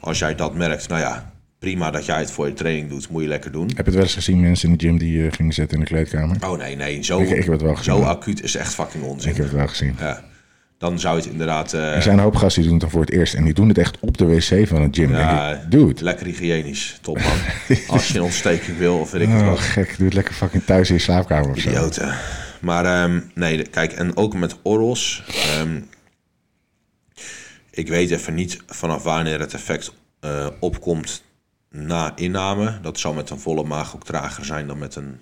[0.00, 1.32] als jij dat merkt, nou ja,
[1.66, 3.66] prima dat jij het voor je training doet, moet je lekker doen.
[3.66, 5.84] Heb je het wel eens gezien, mensen in de gym die eh, gingen zitten in
[5.84, 6.36] de kleedkamer?
[6.44, 9.04] Oh nee, nee, zo, Ik- ik heb het wel gezien, zo acuut is echt fucking
[9.04, 9.30] onzin.
[9.30, 9.96] Ik heb het wel gezien.
[9.98, 10.24] Ja.
[10.78, 11.72] Dan zou je het inderdaad...
[11.72, 13.54] eh, Er zijn een hoop gasten die doen het dan voor het eerst en die
[13.54, 15.10] doen het echt op de wc van het gym.
[15.10, 17.36] Ja, Denk ik, Dude, Lekker hygiënisch, top man.
[17.88, 19.58] Als je een ontsteking wil of weet ik het oh, wat.
[19.58, 21.68] gek, doe het lekker fucking thuis in je slaapkamer of zo.
[21.68, 22.14] Idioten.
[22.60, 25.24] Maar ehm, nee, kijk, en ook met orals.
[25.28, 25.80] ehm,
[27.70, 31.22] ik weet even niet vanaf wanneer het effect eh, opkomt
[31.76, 32.78] na inname.
[32.82, 35.20] Dat zal met een volle maag ook trager zijn dan met een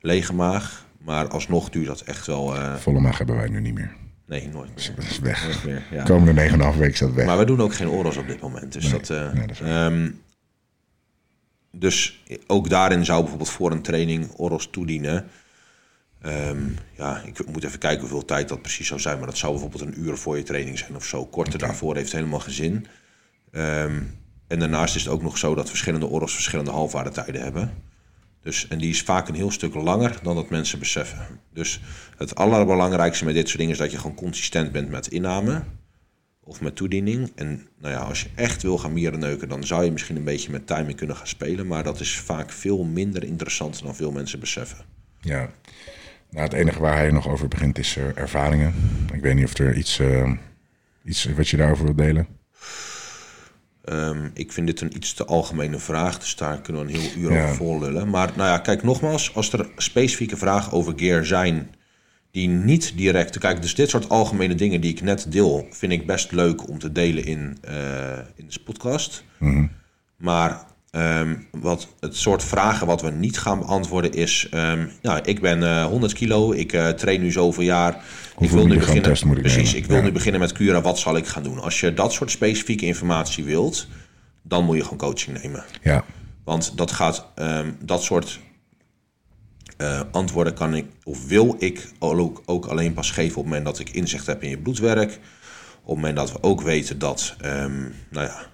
[0.00, 0.84] lege maag.
[0.98, 2.54] Maar alsnog duurt dat echt wel...
[2.56, 3.92] eh, Volle maag hebben wij nu niet meer.
[4.26, 4.92] nee, nooit meer.
[4.96, 5.44] Dat is weg.
[5.44, 6.02] Nooit meer, ja.
[6.02, 7.26] Komende 9,5 weken is dat weg.
[7.26, 8.72] Maar we doen ook geen orals op dit moment.
[8.72, 10.10] Dus, dat, eh, nee, dat ehm,
[11.72, 15.24] dus ook daarin zou bijvoorbeeld voor een training orals toedienen.
[16.20, 16.58] Ehm,
[16.96, 19.18] ja, ik moet even kijken hoeveel tijd dat precies zou zijn.
[19.18, 21.26] Maar dat zou bijvoorbeeld een uur voor je training zijn of zo.
[21.26, 22.86] Korter daarvoor heeft helemaal geen zin.
[23.52, 24.02] Ehm,
[24.46, 27.72] en daarnaast is het ook nog zo dat verschillende orals verschillende halfwaardetijden hebben.
[28.42, 31.40] Dus, en die is vaak een heel stuk langer dan dat mensen beseffen.
[31.52, 31.80] Dus
[32.16, 35.62] het allerbelangrijkste met dit soort dingen is dat je gewoon consistent bent met inname
[36.40, 37.32] of met toediening.
[37.34, 40.50] En nou ja, als je echt wil gaan mierenneuken, dan zou je misschien een beetje
[40.50, 41.66] met timing kunnen gaan spelen.
[41.66, 44.84] Maar dat is vaak veel minder interessant dan veel mensen beseffen.
[45.20, 45.50] Ja.
[46.30, 48.74] Nou, het enige waar hij nog over begint is eh, ervaringen.
[49.12, 50.32] Ik weet niet of er iets, eh,
[51.04, 52.26] iets wat je daarover wilt delen.
[53.86, 57.22] Ehm, ik vind dit een iets te algemene vraag, dus daar kunnen we een heel
[57.22, 57.42] uur Ja.
[57.44, 58.10] over voorlullen.
[58.10, 61.70] Maar nou ja, kijk nogmaals, als er specifieke vragen over gear zijn
[62.30, 63.38] die niet direct...
[63.38, 66.78] Kijk, dus dit soort algemene dingen die ik net deel, vind ik best leuk om
[66.78, 69.24] te delen in, eh in de podcast.
[70.16, 70.64] Maar
[70.96, 74.46] ehm, wat het soort vragen wat we niet gaan beantwoorden is...
[74.50, 78.04] ehm, nou, ik ben eh 100 kilo, ik eh, train nu zoveel jaar.
[78.38, 79.76] ik wil nu beginnen, test moet ik precies, nemen?
[79.78, 80.02] ik wil Ja.
[80.02, 81.58] nu beginnen met Cura, wat zal ik gaan doen?
[81.60, 83.86] Als je dat soort specifieke informatie wilt,
[84.42, 85.64] dan moet je gewoon coaching nemen.
[85.82, 86.04] Ja,
[86.44, 88.40] Want dat gaat, ehm, dat soort
[89.76, 93.64] eh, antwoorden kan ik, of wil ik ook, ook alleen pas geven op het moment
[93.64, 95.10] dat ik inzicht heb in je bloedwerk.
[95.82, 97.36] Op het moment dat we ook weten dat,
[98.10, 98.46] nou ja,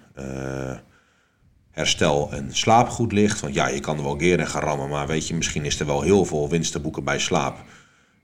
[1.73, 3.39] herstel en slaap goed ligt.
[3.39, 5.79] Want ja, je kan er wel gear in gaan rammen, maar weet je, misschien is
[5.79, 7.57] er wel heel veel winst te boeken bij slaap.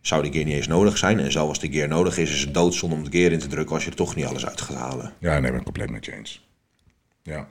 [0.02, 1.20] Zou die gear niet eens nodig zijn?
[1.20, 3.48] En zelfs als de gear nodig is, is het doodzonde om de gear in te
[3.48, 5.14] drukken als je er toch niet alles uit gaat halen.
[5.20, 6.48] ja nee, ben ik compleet met je eens.
[7.24, 7.38] Ja.
[7.38, 7.46] Eh,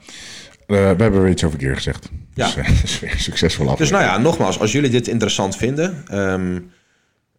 [0.67, 2.09] we hebben weer iets over keer gezegd.
[2.33, 2.45] Ja.
[2.45, 6.03] Dus, eh, is weer succesvol Dus nou ja, nogmaals, als jullie dit interessant vinden.
[6.07, 6.59] ehm,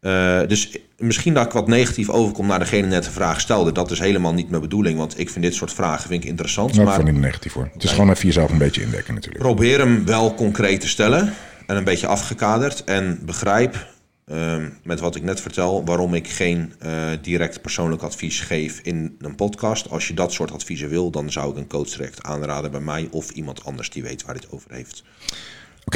[0.00, 3.72] eh, dus misschien dat ik wat negatief overkom naar degene net de vraag stelde.
[3.72, 6.68] Dat is helemaal niet mijn bedoeling, want ik vind dit soort vragen vind ik interessant.
[6.68, 7.70] Nou, ik maar vond het niet negatief voor.
[7.72, 9.42] Het is gewoon even jezelf een beetje indekken natuurlijk.
[9.42, 11.32] probeer hem wel concreet te stellen
[11.66, 12.84] en een beetje afgekaderd.
[12.84, 13.86] En begrijp
[14.26, 19.16] ehm, met wat ik net vertel waarom ik geen eh, direct persoonlijk advies geef in
[19.20, 19.90] een podcast.
[19.90, 23.08] Als je dat soort adviezen wil, dan zou ik een coach direct aanraden bij mij
[23.10, 25.04] of iemand anders die weet waar het over heeft.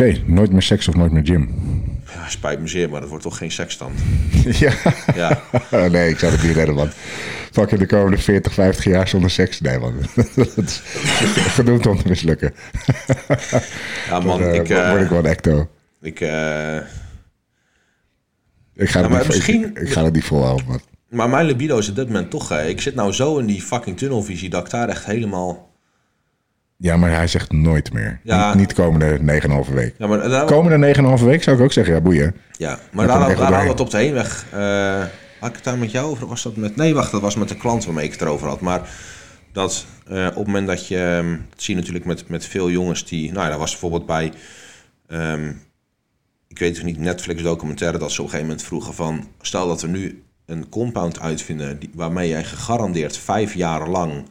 [0.00, 1.54] Oké, nooit meer seks of nooit meer gym.
[2.14, 3.92] Ja, spijt me zeer, maar dat wordt toch geen seks dan.
[4.64, 4.72] ja.
[5.14, 5.42] Ja,
[5.88, 6.88] nee, ik zou het niet redden, man.
[7.52, 9.61] Fuck in de komende 40, 50 jaar zonder seks.
[9.61, 9.94] Nee, man.
[10.35, 10.83] dat is
[11.37, 12.54] genoemd om te mislukken.
[14.09, 14.68] ja man, Dan, eh, ik...
[14.68, 15.68] eh, word ik wel een ecto.
[16.00, 16.76] ik eh,
[18.74, 20.80] Ik ga, Ja, maar misschien- ik, ik ga het niet volhouden, man.
[21.09, 22.50] maar mijn libido is op dit moment toch...
[22.50, 25.72] eh, ik zit nou zo in die fucking tunnelvisie dat ik daar echt helemaal...
[26.84, 28.20] Ja, maar hij zegt nooit meer.
[28.22, 28.48] Ja.
[28.48, 29.94] Niet, niet komende 9,5 week.
[29.98, 32.34] Ja, maar, daar, Komende 9,5 week zou ik ook zeggen, ja, boeien.
[32.52, 34.46] ja, maar daar, hadden we het op de heenweg...
[34.52, 35.02] eh
[35.40, 36.26] had ik het daar met jou over?
[36.26, 36.76] Was dat met...
[36.76, 38.60] Nee, wacht, dat was met de klant waarmee ik het erover had.
[38.60, 38.88] Maar
[39.52, 40.96] dat eh, op het moment dat je...
[40.96, 43.32] ehm, dat zie je natuurlijk met, met veel jongens die...
[43.32, 44.32] Nou, ja, daar was bijvoorbeeld bij...
[45.06, 45.52] ehm,
[46.48, 47.98] ik weet het niet, Netflix documentaire...
[47.98, 49.28] dat ze op een gegeven moment vroegen van...
[49.40, 51.78] Stel dat we nu een compound uitvinden...
[51.78, 54.24] Die, waarmee jij gegarandeerd vijf jaar lang...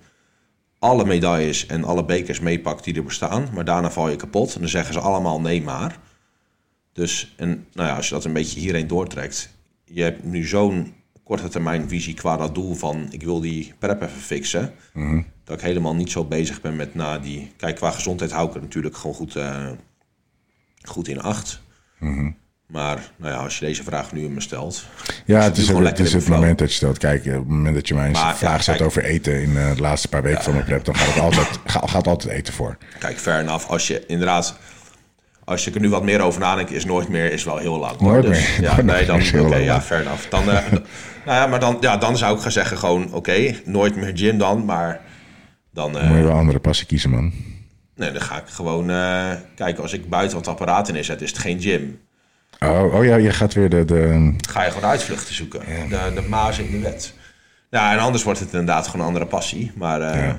[0.83, 3.47] alle medailles en alle bekers meepakt die er bestaan...
[3.53, 4.53] maar daarna val je kapot.
[4.53, 5.99] En dan zeggen ze allemaal nee maar...
[6.93, 9.49] Dus, en nou ja, als je dat een beetje hierheen doortrekt,
[9.85, 10.93] je hebt nu zo'n
[11.23, 14.73] korte termijn visie qua dat doel van ik wil die prep even fixen.
[15.43, 17.51] Dat ik helemaal niet zo bezig ben met na die.
[17.57, 19.71] Kijk, qua gezondheid hou ik er natuurlijk gewoon goed, eh,
[20.81, 21.61] goed in acht.
[22.73, 24.85] Maar nou ja, als je deze vraag nu me stelt.
[25.25, 26.97] Ja, het is, het, is het moment dat je stelt.
[26.97, 28.81] Kijk, op het moment dat je mij een Maar, ja, vraag kijk.
[28.81, 31.47] over eten in eh, de laatste paar weken van mijn prep, dan gaat het altijd,
[31.65, 32.77] ga- gaat altijd eten voor.
[32.99, 33.69] Kijk, fair enough.
[33.69, 34.57] Als je inderdaad.
[35.43, 37.99] Als je er nu wat meer over nadenkt, is nooit meer is wel heel lang.
[37.99, 38.61] Nooit dus, meer.
[38.61, 40.29] Ja, nee, dan, oké, ja, fair enough.
[40.29, 40.71] Dan, eh,
[41.25, 44.37] nou ja, maar dan, ja, dan zou ik gaan zeggen gewoon, oké, nooit meer gym
[44.37, 45.01] dan, maar
[45.73, 47.33] dan, eh, Moet je wel andere passie kiezen, man.
[47.95, 49.83] nee, dan ga ik gewoon eh, kijken.
[49.83, 51.99] Als ik buiten wat apparaten inzet, is het geen gym.
[52.63, 53.85] Oh, oh ja, je gaat weer de...
[53.85, 55.59] de Ga je gewoon uitvluchten zoeken.
[55.89, 57.13] De, de maas in de wet.
[57.69, 59.71] Ja, en anders wordt het inderdaad gewoon een andere passie.
[59.75, 60.37] Maar, eh, Ja.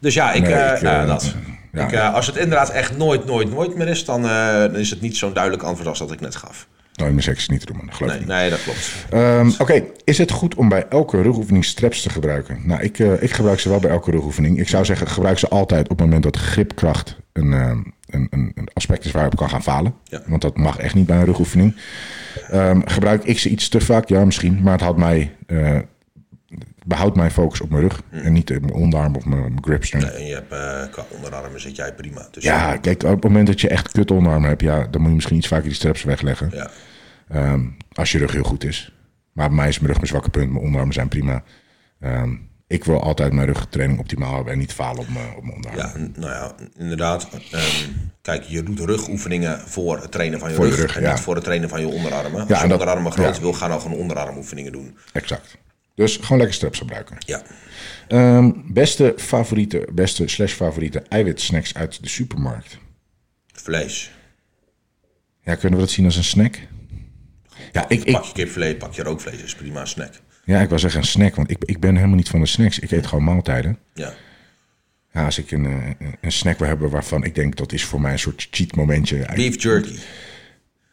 [0.00, 1.34] Dus ja, ik, Nee, eh, ik, eh, dat.
[1.72, 1.86] ja.
[1.86, 5.16] Ik, als het inderdaad echt nooit, nooit, nooit meer is, dan, dan is het niet
[5.16, 6.66] zo'n duidelijk antwoord als dat ik net gaf.
[6.96, 7.92] Nooit meer seks niet te doen, man.
[7.94, 8.92] Geloof Nee, ik nee dat klopt.
[9.10, 12.60] Ehm, Oké, is het goed om bij elke rugoefening straps te gebruiken?
[12.64, 14.58] Nou, ik, eh, ik gebruik ze wel bij elke rugoefening.
[14.60, 18.52] Ik zou zeggen, gebruik ze altijd op het moment dat gripkracht een, ehm, een, een,
[18.54, 19.94] een aspect is waar je op kan gaan falen.
[20.04, 20.22] Ja.
[20.26, 21.76] Want dat mag echt niet bij een rugoefening.
[22.50, 24.08] Ehm, gebruik ik ze iets te vaak?
[24.08, 24.60] Ja, misschien.
[24.62, 25.78] Maar het houdt mij, eh,
[26.86, 28.02] behoudt mijn focus op mijn rug.
[28.10, 30.04] En niet op mijn onderarm of mijn, gripstring.
[30.04, 32.28] En je hebt, eh, qua onderarmen zit jij prima.
[32.30, 35.08] Dus Ja, kijk, op het moment dat je echt kut onderarmen hebt, ja, dan moet
[35.08, 36.50] je misschien iets vaker die straps wegleggen.
[36.52, 36.70] ja.
[37.28, 38.92] Ehm, als je rug heel goed is.
[39.32, 40.50] Maar bij mij is mijn rug mijn zwakke punt.
[40.50, 41.42] Mijn onderarmen zijn prima.
[42.00, 42.34] Ehm,
[42.66, 46.12] ik wil altijd mijn rugtraining optimaal hebben en niet falen op mijn, op mijn onderarmen.
[46.14, 47.28] Ja, nou ja, inderdaad.
[47.50, 47.62] Ehm,
[48.22, 51.10] kijk, je doet rugoefeningen voor het trainen van je Voor je rug, en ja.
[51.12, 52.40] niet voor het trainen van je onderarmen.
[52.40, 53.40] Als Ja, je dat- onderarmen groot ja.
[53.42, 54.96] wil, ga dan gewoon onderarmoefeningen doen.
[55.12, 55.58] Exact.
[55.96, 57.16] Dus gewoon lekker straps gebruiken.
[57.18, 57.42] Ja.
[58.08, 62.78] Ehm, beste favoriete, beste slash favoriete eiwitsnacks uit de supermarkt.
[63.52, 64.10] Vlees.
[65.42, 66.58] Ja, kunnen we dat zien als een snack?
[67.72, 70.12] Ja, ik, ik, Pak je kipfilet, pak je rookvlees, is prima een snack.
[70.44, 72.78] ja, ik wil zeggen een snack, want ik, ik ben helemaal niet van de snacks.
[72.78, 73.78] Ik eet gewoon maaltijden.
[73.94, 74.14] Ja.
[75.12, 78.00] Ja, als ik een, eh, een snack wil hebben waarvan ik denk dat is voor
[78.00, 79.28] mij een soort cheat momentje.
[79.34, 79.98] Beef jerky.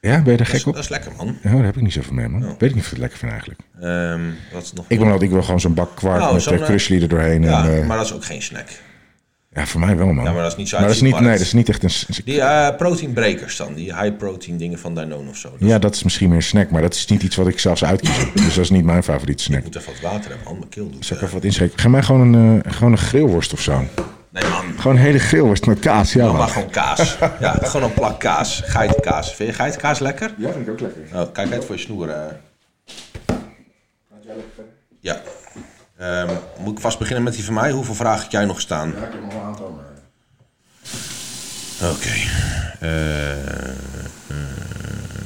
[0.10, 0.74] Ja, ben je er gek is, op?
[0.74, 1.38] dat is lekker, man.
[1.44, 2.42] Ja, daar heb ik niet zoveel mee, man.
[2.42, 3.62] Weet ik niet of ik het lekker vind eigenlijk.
[3.82, 4.22] Ehm,
[4.54, 6.54] wat is nog Ik wil, dat, ik wil gewoon zo'n bak kwark Nou, met zo'n,
[6.54, 7.44] uh, eh, krusli er doorheen.
[7.44, 8.68] Ja, en, eh, maar dat is ook geen snack.
[9.54, 10.26] ja, voor mij wel, man.
[10.26, 11.84] Ja, maar dat is niet zo Maar dat is niet, nee, dat is niet echt
[11.84, 12.24] een...
[12.26, 15.56] Die eh proteinbrekers dan, die high protein dingen van Danone of zo.
[15.60, 17.84] Ja, dat is misschien meer een snack, maar dat is niet iets wat ik zelfs
[17.84, 18.18] uitkies.
[18.34, 19.60] dus dat is niet mijn favoriete snack.
[19.60, 20.58] Ik moet even wat water hebben, man.
[20.58, 21.06] Mijn keel doet...
[21.06, 21.80] Zal ik eh, even wat inschenken?
[21.80, 23.84] Ga mij gewoon een, eh, gewoon een grillworst of zo.
[24.34, 24.80] Nee, man.
[24.80, 27.18] Gewoon hele grillworst met kaas, ja Dan maar gewoon kaas.
[27.40, 28.62] Ja, gewoon een plak kaas.
[28.66, 29.36] Geitenkaas.
[29.36, 30.34] Vind je geitenkaas lekker?
[30.38, 31.02] Ja, vind ik ook lekker.
[31.14, 32.10] Oh, kijk uit voor je snoer.
[32.10, 32.26] eh.
[35.00, 35.22] Ja.
[35.98, 37.72] Ehm, moet ik vast beginnen met die van mij?
[37.72, 38.90] Hoeveel vragen heb jij nog staan?
[38.90, 39.82] Ja, ik heb nog een aantal.
[41.92, 42.10] Oké.
[42.80, 43.76] Eh, eh,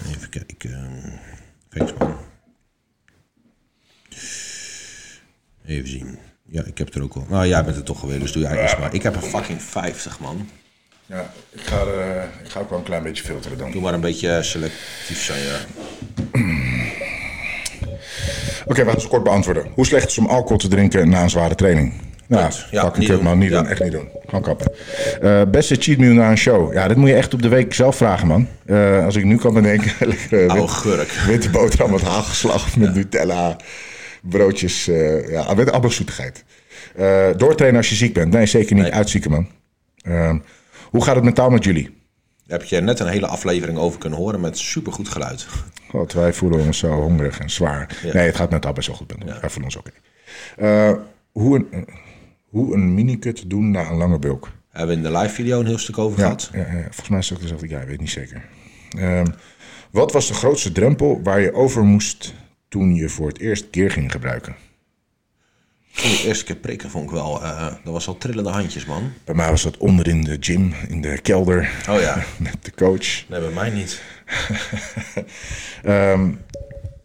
[0.09, 1.19] even kijken.
[1.99, 2.17] Man.
[5.65, 6.19] Even zien.
[6.49, 7.25] Ja, ik heb het er ook al.
[7.29, 8.93] Nou, jij bent er toch geweest, dus doe jij eens maar.
[8.93, 10.49] Ik heb er fucking 50, man.
[11.05, 13.71] Ja, ik ga, er, eh, ik ga ook wel een klein beetje filteren dan.
[13.71, 15.57] Doe maar een beetje selectief zijn, ja.
[18.65, 19.67] Oké, we gaan het kort beantwoorden.
[19.73, 21.93] Hoe slecht is het om alcohol te drinken na een zware training?
[22.27, 22.51] Nou.
[22.71, 23.23] Ja, kut, doen.
[23.23, 23.37] man.
[23.37, 23.61] Niet Ja.
[23.61, 23.67] doen.
[23.69, 24.07] Echt niet doen.
[24.25, 24.71] Gewoon kappen.
[25.21, 26.73] Eh, beste cheat meal na een show.
[26.73, 28.47] Ja, dit moet je echt op de week zelf vragen, man.
[28.65, 29.91] Eh, als ik nu kan bedenken.
[30.07, 31.09] lekker eh, wit- gurk.
[31.11, 33.55] witte boterham met hagelslag of met Nutella.
[34.21, 34.87] Broodjes.
[34.87, 36.43] eh, ja, met allemaal zoetigheid.
[36.95, 38.33] Eh, doortrainen als je ziek bent.
[38.33, 38.83] Nee, zeker niet.
[38.83, 38.93] Nee.
[38.93, 39.47] Uitzieken, man.
[40.01, 40.39] Ehm,
[40.89, 41.95] hoe gaat het mentaal met jullie?
[42.45, 45.47] Daar heb je net een hele aflevering over kunnen horen met supergoed geluid.
[45.91, 47.99] God, wij voelen ons zo hongerig en zwaar.
[48.03, 48.13] Ja.
[48.13, 49.39] Nee, het gaat mentaal best wel goed met.
[49.41, 49.91] Wij voelen ons oké.
[50.57, 50.91] Eh,
[51.31, 51.87] hoe, een,
[52.49, 54.51] hoe een mini-cut doen na een lange bulk?
[54.69, 56.49] Hebben we in de live video een heel stuk over Ja, gehad.
[56.53, 58.45] ja, ja, volgens mij is het ook dezelfde guy, weet niet zeker.
[58.97, 59.25] Ehm,
[59.91, 62.33] wat was de grootste drempel waar je over moest
[62.67, 64.55] toen je voor het eerst gear ging gebruiken?
[65.95, 69.11] De eerste keer prikken vond ik wel, eh, dat was al trillende handjes, man.
[69.23, 72.71] Bij mij was dat onder in de gym, in de kelder, Oh ja, met de
[72.75, 73.29] coach.
[73.29, 74.01] nee, bij mij niet.
[75.83, 76.31] Ehm,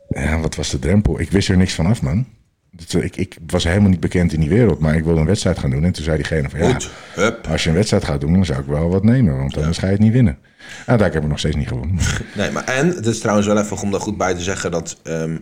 [0.09, 1.21] ja, wat was de drempel?
[1.21, 2.27] Ik wist er niks van af, man.
[2.71, 5.59] Dat- Ik, ik was helemaal niet bekend in die wereld, maar ik wilde een wedstrijd
[5.59, 5.85] gaan doen.
[5.85, 8.61] En toen zei diegene van, ja, Goed, als je een wedstrijd gaat doen, dan zou
[8.61, 10.39] ik wel wat nemen, want anders ga je het niet winnen.
[10.87, 11.99] En daar heb ik nog steeds niet gewonnen.
[12.35, 14.97] Nee, maar en, het is trouwens wel even om daar goed bij te zeggen dat
[15.03, 15.37] ehm,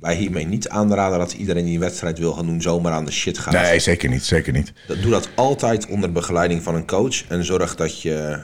[0.00, 3.12] wij hiermee niet aanraden dat iedereen die een wedstrijd wil gaan doen zomaar aan de
[3.12, 3.52] shit gaat.
[3.52, 4.72] Nee, zeker niet, zeker niet.
[4.86, 8.38] Dat, doe dat altijd onder begeleiding van een coach en zorg dat je,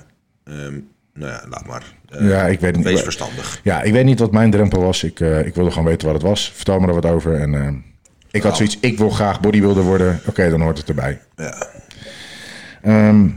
[0.44, 0.78] ehm,
[1.14, 2.84] nou ja, laat maar, eh, Ja, ik weet niet.
[2.84, 3.60] wees verstandig.
[3.62, 5.02] Ja, ik weet niet wat mijn drempel was.
[5.02, 6.52] Ik, eh, ik wilde gewoon weten wat het was.
[6.54, 7.40] Vertel me er wat over.
[7.40, 7.68] En eh,
[8.30, 10.20] ik had zoiets, ik wil graag bodybuilder worden.
[10.26, 11.20] Oké, dan hoort het erbij.
[11.36, 11.66] Ja.
[12.82, 13.28] Ehm,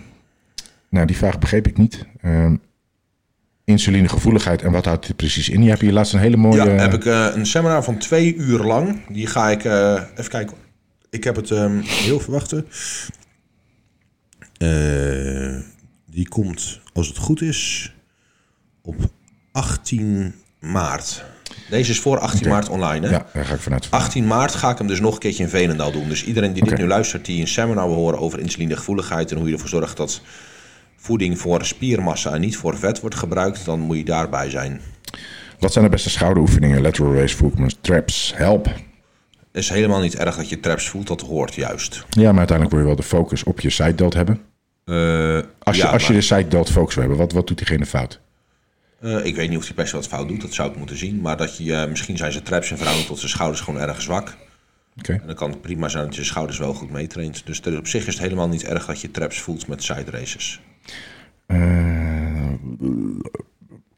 [0.93, 2.05] nou, die vraag begreep ik niet.
[2.21, 2.55] Ehm,
[3.63, 5.63] insulinegevoeligheid en wat houdt dit precies in?
[5.63, 6.63] Je hebt hier laatst een hele mooie...
[6.63, 9.07] Ja, heb ik eh, een seminar van twee uur lang.
[9.07, 10.57] Die ga ik eh, even kijken.
[11.09, 12.67] Ik heb het ehm, heel verwachten.
[14.57, 15.59] Eh,
[16.05, 17.93] die komt, als het goed is,
[18.81, 18.95] op
[19.51, 21.23] 18 maart.
[21.69, 23.13] Deze is voor 18 maart online, hè?
[23.13, 23.87] Ja, daar ga ik vanuit.
[23.89, 26.09] 18 maart ga ik hem dus nog een keertje in Veenendaal doen.
[26.09, 29.47] Dus iedereen die dit nu luistert, die een seminar wil horen over insulinegevoeligheid en hoe
[29.47, 30.21] je ervoor zorgt dat
[31.03, 34.81] voeding voor spiermassa en niet voor vet wordt gebruikt, dan moet je daarbij zijn.
[35.59, 36.81] Wat zijn de beste schouderoefeningen?
[36.81, 38.65] Lateral raise, movements, traps, help.
[38.65, 42.05] Het is helemaal niet erg dat je traps voelt, dat hoort juist.
[42.09, 44.41] Ja, maar uiteindelijk wil je wel de focus op je side delt hebben.
[44.85, 47.57] Eh, Als je, ja, als je de side delt focus wil hebben, wat, wat doet
[47.57, 48.19] diegene fout?
[49.01, 51.21] eh, ik weet niet of best wel wat fout doet, dat zou ik moeten zien.
[51.21, 54.01] Maar dat je, eh, misschien zijn zijn traps en verhouding tot zijn schouders gewoon erg
[54.01, 54.37] zwak.
[54.97, 55.13] Oké.
[55.13, 57.45] En dan kan het prima zijn dat je schouders wel goed meetraint.
[57.45, 60.61] Dus op zich is het helemaal niet erg dat je traps voelt met side races.
[61.45, 62.53] Eh,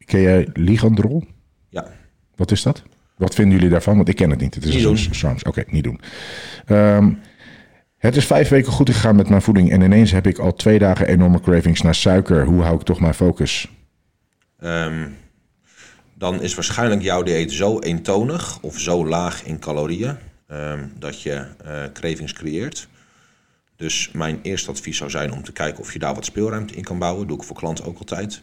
[0.05, 1.23] ken jij Ligandrol?
[1.69, 1.87] Ja,
[2.35, 2.83] Wat is dat?
[3.17, 3.95] Wat vinden jullie daarvan?
[3.95, 4.55] Want ik ken het niet.
[4.55, 5.45] Het is Niet een soort.
[5.45, 5.99] Oké, niet doen.
[6.65, 7.13] Ehm,
[7.97, 9.71] het is vijf weken goed gegaan met mijn voeding.
[9.71, 12.45] En ineens heb ik al twee dagen enorme cravings naar suiker.
[12.45, 13.69] Hoe hou ik toch mijn focus?
[14.59, 15.07] Ehm,
[16.13, 20.17] dan is waarschijnlijk jouw dieet zo eentonig of zo laag in calorieën
[20.55, 22.87] ehm, dat je eh cravings creëert.
[23.75, 26.83] Dus mijn eerste advies zou zijn om te kijken of je daar wat speelruimte in
[26.83, 27.27] kan bouwen.
[27.27, 28.41] Doe ik voor klanten ook altijd.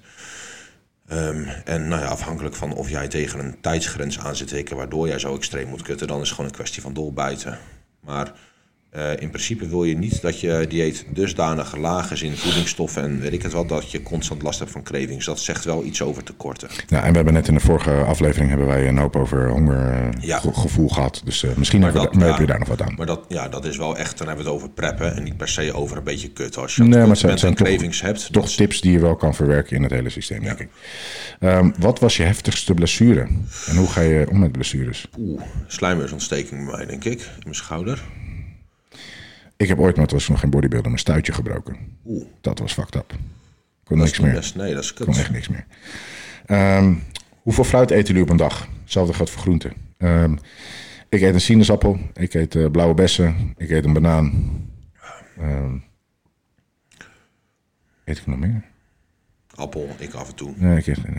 [1.09, 5.09] Ehm, en nou ja, afhankelijk van of jij tegen een tijdsgrens aan zit tikken waardoor
[5.09, 7.59] jij zo extreem moet kutten, dan is het gewoon een kwestie van dolbijten.
[8.01, 8.33] Maar
[8.93, 13.21] eh, in principe wil je niet dat je dieet dusdanig laag is in voedingsstoffen en
[13.21, 15.25] weet ik het wel, dat je constant last hebt van cravings.
[15.27, 16.69] Dat zegt wel iets over tekorten.
[16.89, 19.49] Nou, en we hebben net in de vorige aflevering hebben wij een hoop over
[20.21, 20.41] Ja.
[20.41, 21.21] hongergevoel gehad.
[21.25, 22.31] Dus eh, misschien hebben we, dat- da- ja.
[22.31, 22.95] heb je daar nog wat aan.
[22.97, 25.37] Maar dat, ja, dat is wel echt, dan hebben we het over preppen en niet
[25.37, 26.57] per se over een beetje kut.
[26.57, 29.35] Als je Nee, maar zijn, zijn toch, cravings hebt, toch tips die je wel kan
[29.35, 30.69] verwerken in het hele systeem, denk ik.
[31.41, 33.27] Ehm, wat was je heftigste blessure?
[33.67, 35.09] En hoe ga je om met blessures?
[35.19, 37.21] Oeh, slijmweesontsteking bij mij, denk ik.
[37.21, 38.03] In mijn schouder.
[39.63, 41.77] Ik heb ooit, maar het was nog geen bodybuilder, mijn stuitje gebroken.
[42.07, 43.15] Oeh, Dat was fucked up.
[43.85, 44.33] Kon niks meer.
[44.33, 44.55] best.
[44.57, 45.19] Nee, dat is Kon kut.
[45.19, 45.67] echt niks meer.
[46.47, 46.95] Ehm,
[47.43, 48.69] hoeveel fruit eten jullie op een dag?
[48.83, 49.73] Hetzelfde geldt voor groenten.
[49.99, 50.37] Ehm,
[51.09, 51.99] ik eet een sinaasappel.
[52.15, 53.55] Ik eet eh, blauwe bessen.
[53.57, 54.33] Ik eet een banaan.
[55.39, 55.77] Ehm,
[58.05, 58.65] eet ik nog meer?
[59.55, 60.53] Appel, ik af en toe.
[60.57, 61.15] Nee, ik eet, eh,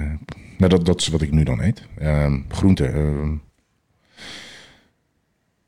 [0.58, 1.88] nou, dat, dat is wat ik nu dan eet.
[1.98, 3.42] Ehm groenten.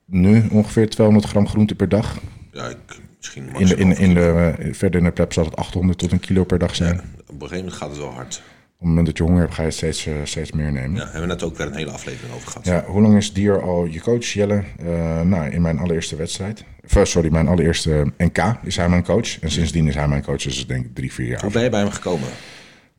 [0.05, 2.19] nu ongeveer 200 gram groente per dag.
[2.55, 2.77] Ja, ik,
[3.17, 6.19] misschien In in, in de, eh, verder in de prep zal het 800 tot een
[6.19, 6.95] kilo per dag zijn.
[6.95, 8.41] Op een gegeven moment gaat het wel hard.
[8.75, 10.95] Op het moment dat je honger hebt, ga je steeds, eh, steeds meer nemen.
[10.95, 12.65] Ja, hebben we net ook weer een hele aflevering over gehad.
[12.65, 14.63] Ja, hoe lang is Dier al je coach, Jelle?
[14.79, 16.63] Eh, nou, in mijn allereerste wedstrijd.
[16.85, 19.39] Of, eh, sorry, mijn allereerste NK is hij mijn coach.
[19.39, 21.41] En sindsdien is hij mijn coach, dus ik denk drie, vier jaar.
[21.41, 22.27] Hoe ben je bij hem gekomen?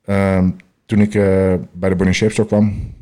[0.05, 0.51] Ehm,
[0.87, 1.13] toen ik
[1.73, 2.95] bij de Burning Shape Store kwam,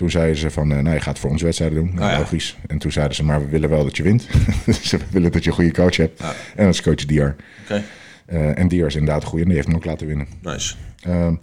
[0.00, 1.92] toen zeiden ze van, eh, nou, je gaat voor ons wedstrijden doen.
[1.98, 2.18] Ja.
[2.18, 2.56] Logisch.
[2.66, 4.26] En toen zeiden ze, maar we willen wel dat je wint.
[4.66, 6.20] dus we willen dat je een goede coach hebt.
[6.20, 6.34] Ja.
[6.56, 7.36] En dat is coach Dier.
[7.62, 7.82] Oké,
[8.26, 10.26] Eh, en Dier is inderdaad goed en die heeft me ook laten winnen.
[10.42, 10.74] nice.
[11.02, 11.34] Ehm,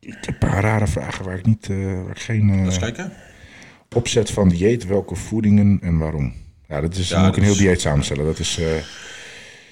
[0.00, 2.64] een paar rare vragen waar ik niet, eh, waar ik geen...
[2.64, 3.12] Eens kijken.
[3.94, 6.34] Opzet van dieet, welke voedingen en waarom?
[6.68, 8.24] Ja, dat is Ja, dan moet ik een heel is- dieet samenstellen.
[8.24, 8.60] Dat is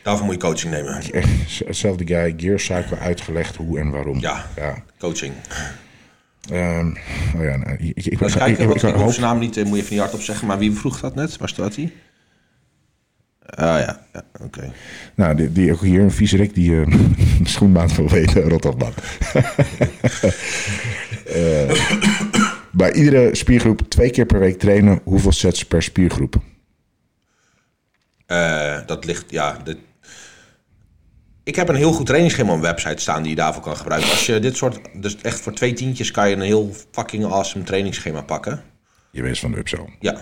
[0.03, 1.13] Daarvoor moet je coaching nemen.
[1.13, 1.29] echt
[1.67, 4.21] hetzelfde guy, gear cycle uitgelegd hoe en waarom.
[4.21, 4.83] Ja, ja.
[4.99, 5.33] coaching.
[6.51, 6.87] Ehm,
[7.37, 9.93] oh ja, nou, ik, ik, kijken, ik- hoop, zijn naam niet, eh, moet je even
[9.95, 10.47] niet hardop zeggen.
[10.47, 11.37] Maar wie vroeg dat net?
[11.37, 11.93] Waar staat hij?
[13.47, 14.73] Ah ja, ja oké.
[15.15, 16.95] nou, die, die ook hier een viezerik die eh
[17.43, 18.93] schoenmaat wil weten, Rotterdam.
[21.27, 21.71] Eh,
[22.73, 25.01] bij iedere spiergroep twee keer per week trainen.
[25.05, 26.35] Hoeveel sets per spiergroep?
[28.27, 29.57] Eh, dat ligt, ja,
[31.45, 34.11] Ik heb een heel goed trainingsschema op een website staan die je daarvoor kan gebruiken.
[34.11, 37.65] Als je dit soort, dus echt voor twee tientjes kan je een heel fucking awesome
[37.65, 38.63] trainingsschema pakken.
[39.11, 39.89] Je bent van de Upzo.
[40.01, 40.21] Ja.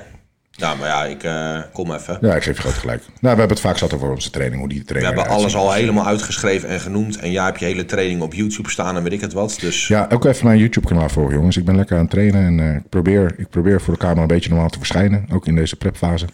[0.50, 2.18] Ja, maar ja, ik eh, kom even.
[2.20, 3.00] Ja, ik geef je groot gelijk.
[3.00, 5.54] Nou, we hebben het vaak zat over onze training, hoe die We training hebben eruit
[5.54, 7.18] alles al helemaal uitgeschreven en genoemd.
[7.18, 9.57] En jij hebt je hele training op YouTube staan en weet ik het wat.
[9.61, 11.57] Dus Ja, ook even mijn YouTube-kanaal volgen, jongens.
[11.57, 14.20] Ik ben lekker aan het trainen en eh, ik, probeer, ik probeer voor de camera
[14.20, 15.26] een beetje normaal te verschijnen.
[15.33, 16.26] Ook in deze prepfase.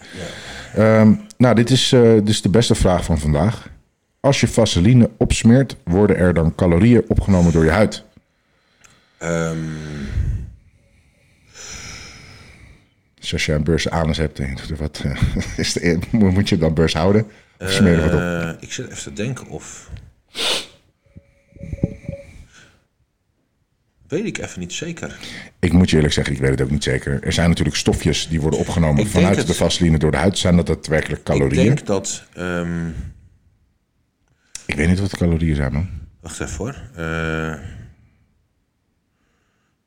[0.75, 3.73] Ehm, nou, dit is, dit is de beste vraag van vandaag.
[4.25, 8.05] Als je vaseline opsmeert, worden er dan calorieën opgenomen door je huid?
[9.19, 9.59] ehm,
[13.21, 14.41] Dus als je een beurs anus hebt
[14.79, 15.23] wat, eh,
[15.57, 17.27] is de, moet je dan beurs houden?
[17.59, 18.21] Of smeer je wat op?
[18.21, 19.91] eh, ik zit even te denken of...
[24.09, 25.19] Weet ik even niet zeker.
[25.61, 27.23] Ik moet je eerlijk zeggen, ik weet het ook niet zeker.
[27.23, 30.39] Er zijn natuurlijk stofjes die worden opgenomen Ik vanuit het- de vaseline door de huid.
[30.39, 31.65] Zijn dat daadwerkelijk calorieën?
[31.73, 32.25] Ik Ik, denk dat...
[34.75, 35.89] ehm, weet niet wat de calorieën zijn, man.
[36.21, 36.77] wacht even hoor.
[36.95, 37.53] Eh,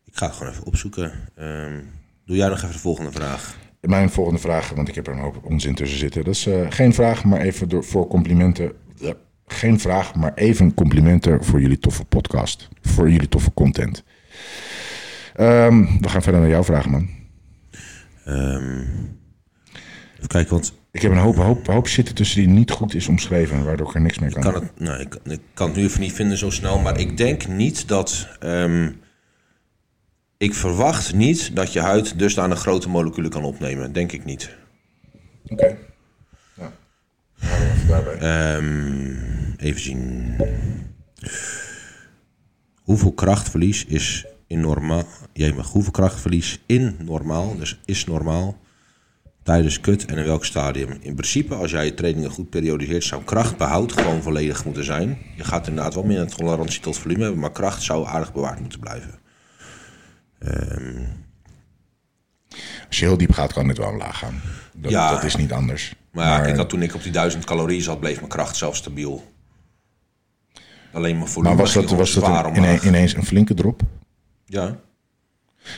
[0.06, 1.12] ik ga het gewoon even opzoeken.
[1.36, 1.80] Ehm,
[2.26, 3.56] doe jij nog even de volgende vraag.
[3.82, 6.24] Mijn volgende vraag, want ik heb er een hoop onzin tussen zitten.
[6.24, 8.72] Dat is eh, geen vraag, maar even door, voor complimenten.
[8.96, 9.14] Ja,
[9.48, 12.68] Geen vraag, maar even complimenten voor jullie toffe podcast.
[12.82, 14.04] Voor jullie toffe content.
[15.36, 17.10] Ehm, we gaan verder naar jouw vraag, man.
[18.26, 18.80] Ehm,
[20.16, 23.08] even kijken, want Ik heb een hoop, hoop, hoop zitten tussen die niet goed is
[23.08, 24.42] omschreven, waardoor ik er niks mee kan.
[24.42, 27.18] kan het, nou, ik, ik kan het nu even niet vinden zo snel, maar ik
[27.18, 28.28] denk niet dat.
[28.40, 28.92] ehm,
[30.38, 33.94] ik verwacht niet dat je huid dusdanig grote moleculen kan opnemen.
[33.94, 34.56] Denk ik niet.
[35.48, 35.78] Oké.
[36.54, 36.72] Ja.
[37.88, 38.18] Daarbij.
[38.18, 39.14] Ehm,
[39.58, 40.36] even zien.
[42.76, 45.04] Hoeveel krachtverlies is in normaal.
[45.34, 48.58] Jemig, hoeveel krachtverlies in normaal, dus is normaal.
[49.48, 50.98] Tijdens kut en in welk stadium?
[51.02, 55.18] In principe, als jij je trainingen goed periodiseert, zou krachtbehoud gewoon volledig moeten zijn.
[55.36, 58.60] Je gaat inderdaad wel meer een tolerantie tot volume hebben, maar kracht zou aardig bewaard
[58.60, 59.20] moeten blijven.
[60.40, 61.04] Ehm,
[62.88, 64.42] Als je heel diep gaat, kan dit wel omlaag gaan.
[64.76, 65.12] Dat, Ja.
[65.12, 65.94] dat is niet anders.
[66.12, 68.76] maar ja, ik had toen ik op die 1000 calorieën zat, bleef mijn kracht zelf
[68.76, 69.32] stabiel.
[70.94, 73.82] Alleen mijn volume maar was dat, was dat een- ineens een flinke drop?
[74.46, 74.80] Ja.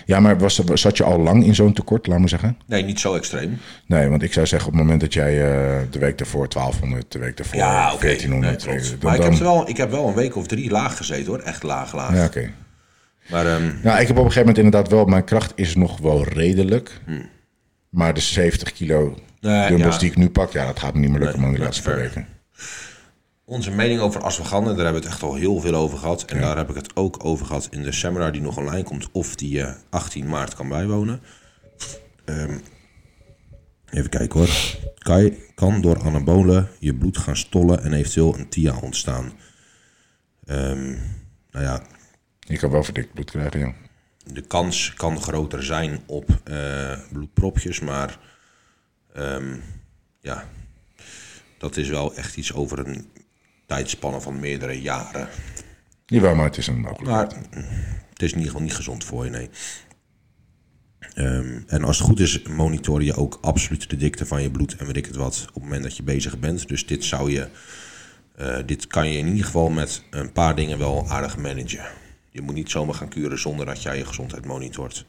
[0.05, 2.57] Ja, maar was, zat je al lang in zo'n tekort, laat maar zeggen?
[2.65, 3.57] Nee, niet zo extreem.
[3.85, 7.11] Nee, want ik zou zeggen op het moment dat jij eh, de week daarvoor 1200,
[7.11, 8.05] de week daarvoor Ja, oké.
[8.05, 8.65] 1400...
[8.65, 8.89] Nee, klopt.
[8.89, 11.25] dan- maar ik heb, dan- wel, ik heb wel een week of drie laag gezeten
[11.25, 11.39] hoor.
[11.39, 12.13] Echt laag, laag.
[12.15, 12.49] Ja, oké.
[13.29, 13.43] Maar
[13.83, 15.05] Nou, ik heb op een gegeven moment inderdaad wel...
[15.05, 17.01] Mijn kracht is nog wel redelijk.
[17.89, 19.51] Maar de 70 kilo Hmm.
[19.51, 19.99] Nee, dumbbells ja.
[19.99, 20.51] die ik nu pak...
[20.51, 22.27] Ja, dat gaat me niet meer lukken, Nee, man, die laatste paar weken.
[23.49, 26.23] Onze mening over ashwagandha, daar hebben we het echt al heel veel over gehad.
[26.23, 29.11] En daar heb ik het ook over gehad in de seminar die nog online komt.
[29.11, 31.21] Of die je 18 maart kan bijwonen.
[32.25, 32.57] Ehm,
[33.89, 34.49] even kijken hoor.
[34.97, 39.31] Kan, kan door anabolen je bloed gaan stollen en eventueel een TIA ontstaan.
[40.45, 40.89] Ehm,
[41.51, 41.83] nou ja,
[42.39, 43.73] Je kan wel verdikt bloed krijgen, ja.
[44.33, 48.19] de kans kan groter zijn op eh, bloedpropjes, maar
[49.13, 49.55] ehm,
[50.21, 50.49] ja,
[51.57, 53.07] dat is wel echt iets over een
[53.69, 55.27] tijdspanne van meerdere jaren.
[56.05, 57.33] Jawel, maar het is een mogelijkheid.
[57.33, 57.63] Maar
[58.09, 59.49] het is in ieder geval niet gezond voor je, nee.
[61.13, 64.75] Ehm, en als het goed is, monitor je ook absoluut de dikte van je bloed
[64.75, 66.67] en weet ik het wat op het moment dat je bezig bent.
[66.67, 67.47] Dus dit zou je,
[68.35, 71.85] eh, dit kan je in ieder geval met een paar dingen wel aardig managen.
[72.29, 75.05] Je moet niet zomaar gaan kuren zonder dat jij je gezondheid monitort.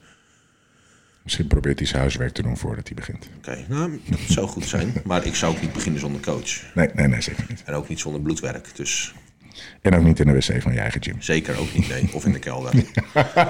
[1.23, 3.29] Misschien probeert hij zijn huiswerk te doen voordat hij begint.
[3.39, 4.93] Oké, nou, dat zou goed zijn.
[5.05, 6.75] Maar ik zou ook niet beginnen zonder coach.
[6.75, 7.63] Nee, nee, nee, zeker niet.
[7.65, 8.77] En ook niet zonder bloedwerk.
[8.77, 9.15] Dus
[9.83, 11.23] En ook niet in de wc van je eigen gym.
[11.23, 12.09] zeker ook niet, nee.
[12.13, 12.73] Of in de kelder.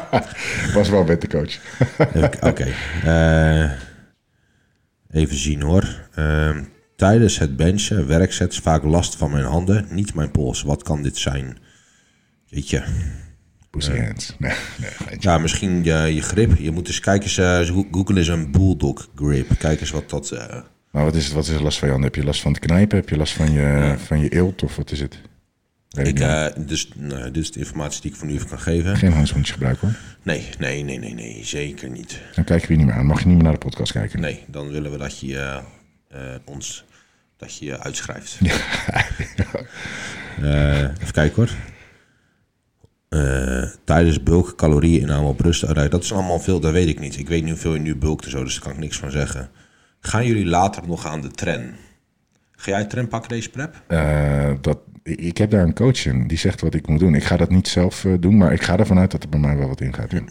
[0.74, 1.58] Was wel met de coach.
[2.14, 2.66] Even- Oké.
[3.04, 3.70] eh,
[5.10, 6.08] even zien hoor.
[6.14, 6.64] Ehm,
[6.96, 10.62] tijdens het benchen werksets vaak last van mijn handen, niet mijn pols.
[10.62, 11.58] Wat kan dit zijn?
[12.44, 12.78] Jeetje.
[12.80, 13.29] Pussy
[13.70, 14.52] Nee, nee.
[15.18, 16.56] Ja, misschien je, je grip.
[16.58, 19.58] Je moet eens kijken, eens, eh, go- Google eens een bulldog grip.
[19.58, 20.30] Kijk eens wat dat...
[20.30, 20.56] eh,
[20.90, 22.12] Maar wat is, het, wat is er last van je handen?
[22.12, 22.98] Heb je last van het knijpen?
[22.98, 24.62] Heb je last van je, van je eelt?
[24.62, 25.20] Of wat is het?
[25.90, 28.96] Weet ik eh, dus, nou, dit is de informatie die ik nu even kan geven.
[28.96, 29.96] Geen handschoentjes gebruiken hoor.
[30.22, 31.44] Nee, nee, nee, nee, nee.
[31.44, 32.20] Zeker niet.
[32.34, 33.06] Dan kijken we je niet meer aan.
[33.06, 34.20] Mag je niet meer naar de podcast kijken.
[34.20, 35.56] Nee, dan willen we dat je eh,
[36.08, 36.84] eh, ons
[37.36, 38.38] dat je je uitschrijft.
[40.42, 41.50] Eh, even kijken hoor.
[43.10, 45.92] Eh, tijdens bulk calorieënname op rust uitrijden.
[45.92, 47.18] Dat is allemaal veel, dat weet ik niet.
[47.18, 49.10] Ik weet niet hoeveel je nu bulkt en zo, dus daar kan ik niks van
[49.10, 49.50] zeggen.
[50.00, 51.74] Gaan jullie later nog aan de tren?
[52.52, 53.82] Ga jij tren pakken deze prep?
[53.86, 57.14] Eh, dat, ik heb daar een coach in die zegt wat ik moet doen.
[57.14, 59.40] Ik ga dat niet zelf eh, doen, maar ik ga ervan uit dat er bij
[59.40, 60.10] mij wel wat in gaat.
[60.10, 60.22] ja.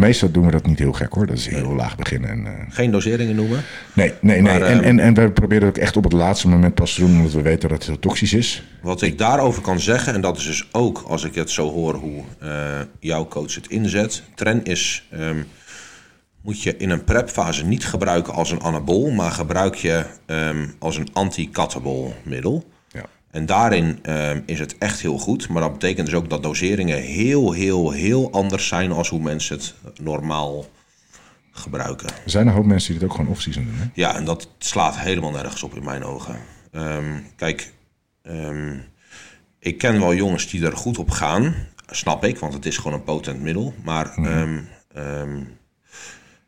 [0.00, 1.26] Meestal doen we dat niet heel gek hoor.
[1.26, 2.30] Dat is heel laag beginnen.
[2.30, 3.62] En, eh, Geen doseringen noemen.
[3.92, 4.58] nee, nee, nee.
[4.58, 6.94] Maar, en, ehm, en, en we proberen het ook echt op het laatste moment pas
[6.94, 8.62] te doen, omdat we weten dat het heel toxisch is.
[8.82, 11.94] Wat ik daarover kan zeggen, en dat is dus ook als ik het zo hoor
[11.94, 14.22] hoe eh, jouw coach het inzet.
[14.34, 15.42] Tren is, ehm,
[16.42, 20.96] moet je in een prepfase niet gebruiken als een anabool, maar gebruik je ehm, als
[20.96, 22.69] een anti-catabol middel.
[23.30, 27.02] En daarin ehm, is het echt heel goed, maar dat betekent dus ook dat doseringen
[27.02, 30.66] heel, heel, heel anders zijn als hoe mensen het normaal
[31.50, 32.08] gebruiken.
[32.08, 33.74] Er zijn een hoop mensen die het ook gewoon off-season doen.
[33.74, 33.84] Hè?
[33.94, 36.36] Ja, en dat slaat helemaal nergens op in mijn ogen.
[36.72, 37.72] Ehm, kijk,
[38.22, 38.78] ehm,
[39.58, 41.54] ik ken wel jongens die er goed op gaan.
[41.86, 43.74] Snap ik, want het is gewoon een potent middel.
[43.84, 45.44] Maar ehm,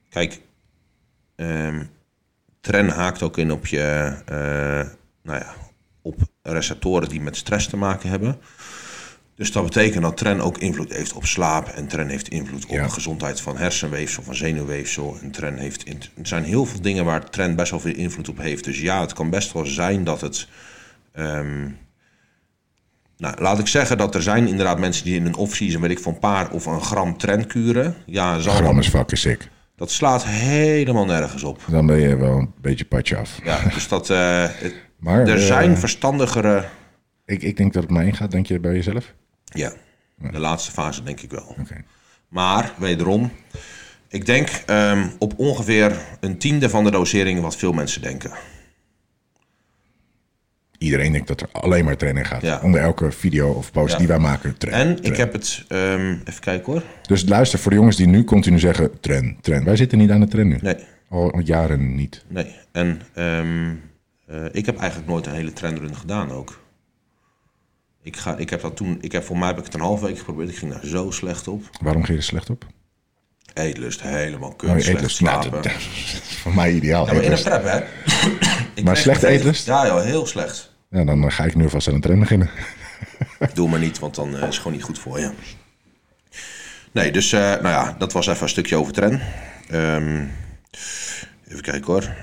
[0.08, 0.40] kijk,
[2.60, 4.90] tren haakt ook in op je, eh,
[5.22, 5.54] nou ja,
[6.02, 8.36] op receptoren die met stress te maken hebben.
[9.34, 11.68] Dus dat betekent dat tren ook invloed heeft op slaap.
[11.68, 12.82] En tren heeft invloed op Ja.
[12.84, 15.16] de gezondheid van hersenweefsel, van zenuwweefsel.
[15.22, 15.84] En tren heeft.
[15.84, 18.64] in- er zijn heel veel dingen waar tren best wel veel invloed op heeft.
[18.64, 20.48] Dus ja, het kan best wel zijn dat het.
[21.12, 21.68] ehm,
[23.16, 25.98] nou, laat ik zeggen dat er zijn inderdaad mensen die in een off-season, weet ik,
[25.98, 27.94] van een paar of een gram tren kuren.
[28.06, 29.48] Ja, zal Gram is fucking sick.
[29.76, 31.60] dat slaat helemaal nergens op.
[31.68, 33.38] Dan ben je wel een beetje padje af.
[33.44, 34.10] Ja, dus dat.
[34.10, 36.64] eh, het- Maar er eh, zijn verstandigere.
[37.24, 39.14] ik, ik denk dat het mij ingaat, denk je bij jezelf?
[39.44, 39.72] Ja,
[40.30, 41.54] de laatste fase denk ik wel.
[41.60, 41.76] Oké.
[42.28, 43.30] Maar wederom,
[44.08, 48.30] ik denk ehm, op ongeveer een tiende van de doseringen wat veel mensen denken.
[50.78, 52.42] Iedereen denkt dat er alleen maar training gaat.
[52.42, 52.60] Ja.
[52.62, 53.98] Onder elke video of post Ja.
[53.98, 54.58] die wij maken.
[54.58, 55.12] Train, En train.
[55.12, 56.82] ik heb het, ehm, even kijken hoor.
[57.06, 59.64] Dus luister, voor de jongens die nu continu zeggen trend, trend.
[59.64, 60.58] Wij zitten niet aan de trend nu.
[60.62, 60.76] Nee,
[61.08, 62.24] Al jaren niet.
[62.28, 62.54] nee.
[62.72, 63.74] En ehm,
[64.32, 66.60] eh, ik heb eigenlijk nooit een hele trendrun gedaan ook.
[68.02, 70.00] Ik, ga, ik heb dat toen, ik heb voor mij heb ik het een half
[70.00, 70.48] week geprobeerd.
[70.48, 71.62] Ik ging daar zo slecht op.
[71.80, 72.66] Waarom ging je er slecht op?
[73.54, 75.20] Eetlust helemaal kut, Oh, je slecht eetlust.
[75.20, 75.62] Nou, slapen.
[75.62, 77.06] dat- dat is voor mij ideaal.
[77.06, 77.80] Ja, maar in een prep hè.
[78.82, 79.66] Maar meteen- eetlust?
[79.66, 80.72] Ja joh, heel slecht.
[80.90, 82.50] Ja, dan ga ik nu vast aan de trend beginnen.
[83.54, 85.30] Doe maar niet, want dan eh, is het gewoon niet goed voor je.
[86.92, 89.20] Nee, dus eh, nou ja, dat was even een stukje over tren.
[89.70, 90.24] Ehm,
[91.48, 92.14] even kijken hoor.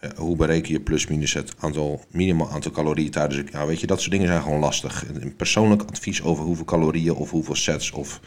[0.00, 3.50] Ja, hoe bereken je plus minus het aantal, minimaal aantal calorieën tijdens...
[3.50, 5.04] Ja, weet je, dat soort dingen zijn gewoon lastig.
[5.08, 8.20] Een persoonlijk advies over hoeveel calorieën of hoeveel sets of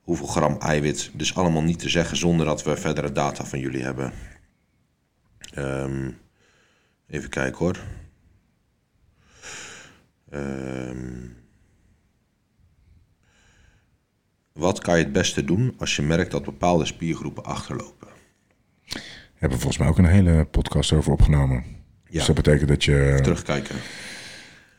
[0.00, 1.10] hoeveel gram eiwit.
[1.14, 4.12] Dus allemaal niet te zeggen zonder dat we verdere data van jullie hebben.
[5.54, 6.10] Ehm,
[7.06, 7.78] even kijken hoor.
[10.30, 11.39] Ehm,
[14.60, 18.08] wat kan je het beste doen als je merkt dat bepaalde spiergroepen achterlopen?
[18.86, 21.64] We hebben volgens mij ook een hele podcast over opgenomen.
[22.04, 22.18] Ja.
[22.18, 23.76] Dus dat betekent dat je Terugkijken.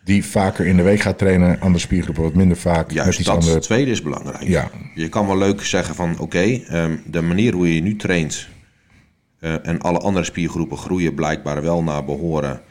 [0.03, 1.59] die vaker in de week gaat trainen.
[1.59, 2.91] Andere spiergroepen wat minder vaak.
[2.91, 3.59] Juist, iets dat andere...
[3.59, 4.43] tweede is belangrijk.
[4.43, 4.69] Ja.
[4.95, 8.47] Je kan wel leuk zeggen van oké, ehm, de manier hoe je nu traint
[9.39, 12.61] eh, en alle andere spiergroepen groeien blijkbaar wel naar behoren.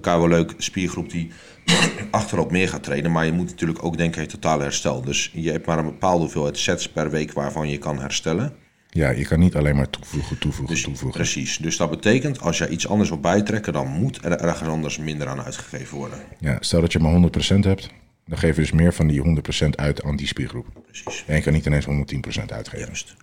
[0.00, 1.30] Kan wel leuk spiergroep die
[2.10, 3.12] achterop meer gaat trainen.
[3.12, 5.02] Maar je moet natuurlijk ook denken aan totaal herstel.
[5.02, 8.54] Dus je hebt maar een bepaalde hoeveelheid sets per week waarvan je kan herstellen.
[8.90, 11.20] Ja, je kan niet alleen maar toevoegen, toevoegen, Dus, toevoegen.
[11.20, 11.56] precies.
[11.58, 15.28] Dus dat betekent als je iets anders wil bijtrekken, dan moet er ergens anders minder
[15.28, 16.18] aan uitgegeven worden.
[16.40, 17.90] Ja, stel dat je maar 100% hebt.
[18.26, 19.20] Dan geef je dus meer van die
[19.64, 20.66] 100% uit aan die spiergroep.
[20.86, 21.24] Precies.
[21.26, 22.86] En je kan niet ineens 110% uitgeven.
[22.86, 23.16] Juist.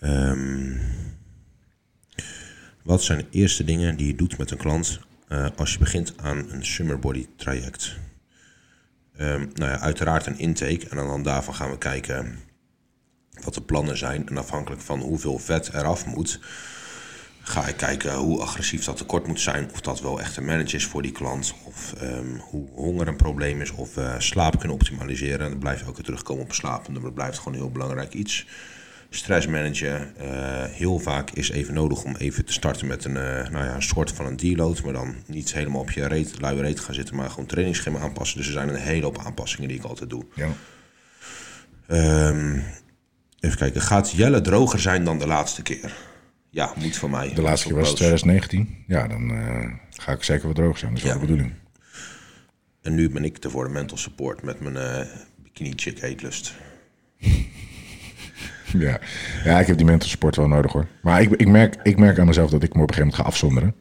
[0.00, 0.76] Ehm,
[2.82, 6.14] wat zijn de eerste dingen die je doet met een klant eh, als je begint
[6.16, 7.96] aan een summer body traject?
[9.16, 12.38] Ehm, nou ja, uiteraard een intake en dan daarvan gaan we kijken
[13.44, 14.28] wat de plannen zijn.
[14.28, 16.40] En afhankelijk van hoeveel vet eraf moet,
[17.42, 19.70] ga ik kijken hoe agressief dat tekort moet zijn.
[19.72, 21.54] Of dat wel echt een manage is voor die klant.
[21.64, 23.70] Of ehm, hoe honger een probleem is.
[23.70, 25.40] Of we slaap kunnen optimaliseren.
[25.40, 26.86] En dan blijf je ook weer terugkomen op slaap.
[26.86, 28.46] En dat blijft gewoon een heel belangrijk iets.
[29.10, 30.16] Stress managen.
[30.16, 33.74] eh, heel vaak is even nodig om even te starten met een, eh, nou ja,
[33.74, 34.82] een soort van een deload.
[34.82, 37.16] Maar dan niet helemaal op je reet, luie reet gaan zitten.
[37.16, 38.36] Maar gewoon trainingsschema aanpassen.
[38.38, 40.24] Dus er zijn een hele hoop aanpassingen die ik altijd doe.
[40.34, 40.48] Ja.
[41.86, 42.58] Ehm,
[43.40, 43.80] even kijken.
[43.80, 45.92] Gaat Jelle droger zijn dan de laatste keer?
[46.50, 47.34] Ja, moet voor mij.
[47.34, 48.84] De laatste keer was het 2019.
[48.86, 50.90] Ja, dan eh, ga ik zeker wat droog zijn.
[50.94, 51.20] Dat is wel Ja.
[51.20, 51.54] de bedoeling.
[52.82, 55.06] En nu ben ik er voor de mental support met mijn
[55.42, 56.54] bikini chick eetlust.
[58.78, 58.98] Ja.
[59.44, 60.86] ja, ik heb die mental support wel nodig hoor.
[61.02, 63.22] Maar ik, ik, merk, ik merk aan mezelf dat ik me op een gegeven moment
[63.22, 63.74] ga afzonderen.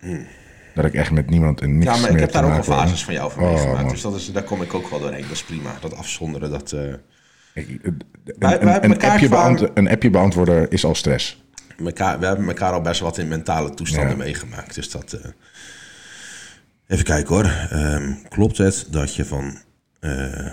[0.75, 1.93] Dat ik echt met niemand en niks Hmm.
[1.95, 2.63] Ja, maar ik meer heb daar ook al wil.
[2.75, 3.81] fases van jou van Oh, meegemaakt.
[3.81, 3.91] man.
[3.91, 5.21] Dus dat is, daar kom ik ook wel doorheen.
[5.21, 5.69] Dat is prima.
[5.81, 6.71] Dat afzonderen, dat...
[6.71, 6.93] eh,
[7.53, 8.01] Ik- een,
[8.39, 11.43] wij een- een appje beant- een appje beantwoorden is al stress.
[11.77, 14.23] Mekaar, we hebben elkaar al best wat in mentale toestanden Ja.
[14.23, 14.75] meegemaakt.
[14.75, 15.13] Dus dat.
[15.13, 15.29] eh,
[16.87, 17.45] Even kijken hoor.
[17.69, 19.57] Ehm, klopt het dat je van...
[19.99, 20.47] eh,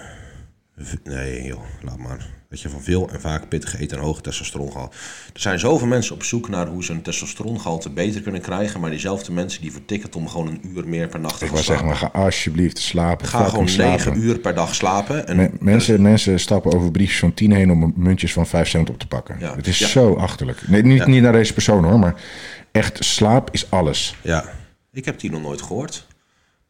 [1.05, 2.27] nee joh, laat maar.
[2.55, 4.97] Dat je van veel en vaak pittig eten en hoge testosterongehalte...
[5.33, 8.81] Er zijn zoveel mensen op zoek naar hoe ze een testosterongehalte beter kunnen krijgen...
[8.81, 11.51] maar diezelfde mensen die vertikken het om gewoon een uur meer per nacht te Ik
[11.51, 13.27] gaan wou zeggen, maar ga alsjeblieft slapen.
[13.27, 15.27] Ga gewoon negen uur per dag slapen.
[15.27, 18.91] En Me- mensen, mensen stappen over briefjes van 10 heen om muntjes van 5 cent
[18.91, 19.37] op te pakken.
[19.41, 19.57] Ja.
[19.57, 19.87] Het is Ja.
[19.87, 20.69] zo achterlijk.
[20.69, 22.15] Nee, niet, niet naar deze persoon hoor, maar
[22.73, 24.17] echt slaap is alles.
[24.23, 24.45] Ja,
[24.93, 26.07] ik heb die nog nooit gehoord.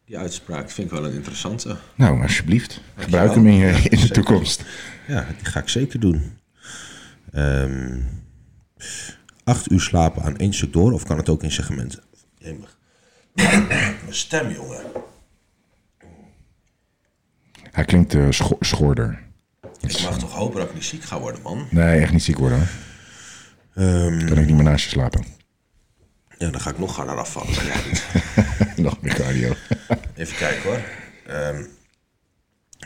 [0.06, 1.76] Die uitspraak vind ik wel een interessante.
[1.94, 2.80] Nou, alsjeblieft.
[2.96, 4.62] Gebruik hem in, je, in de toekomst.
[5.06, 6.38] Ja, die ga ik zeker doen.
[7.32, 8.00] Ehm,
[9.44, 12.02] acht uur slapen aan één stuk door, of kan het ook in segmenten?
[12.38, 12.78] Jemig.
[13.34, 14.82] Mijn stem, jongen.
[17.70, 19.22] Hij klinkt eh, scho- schoorder.
[19.80, 21.66] Ik mag toch hopen dat ik niet ziek ga worden, man.
[21.70, 22.68] Nee, echt niet ziek worden.
[23.74, 25.24] Ehm, Kan ik niet meer naast je slapen.
[26.38, 27.54] ja, dan ga ik nog harder afvallen.
[28.84, 29.54] Nog meer cardio.
[30.14, 30.80] Even kijken hoor.
[31.26, 31.64] Ehm,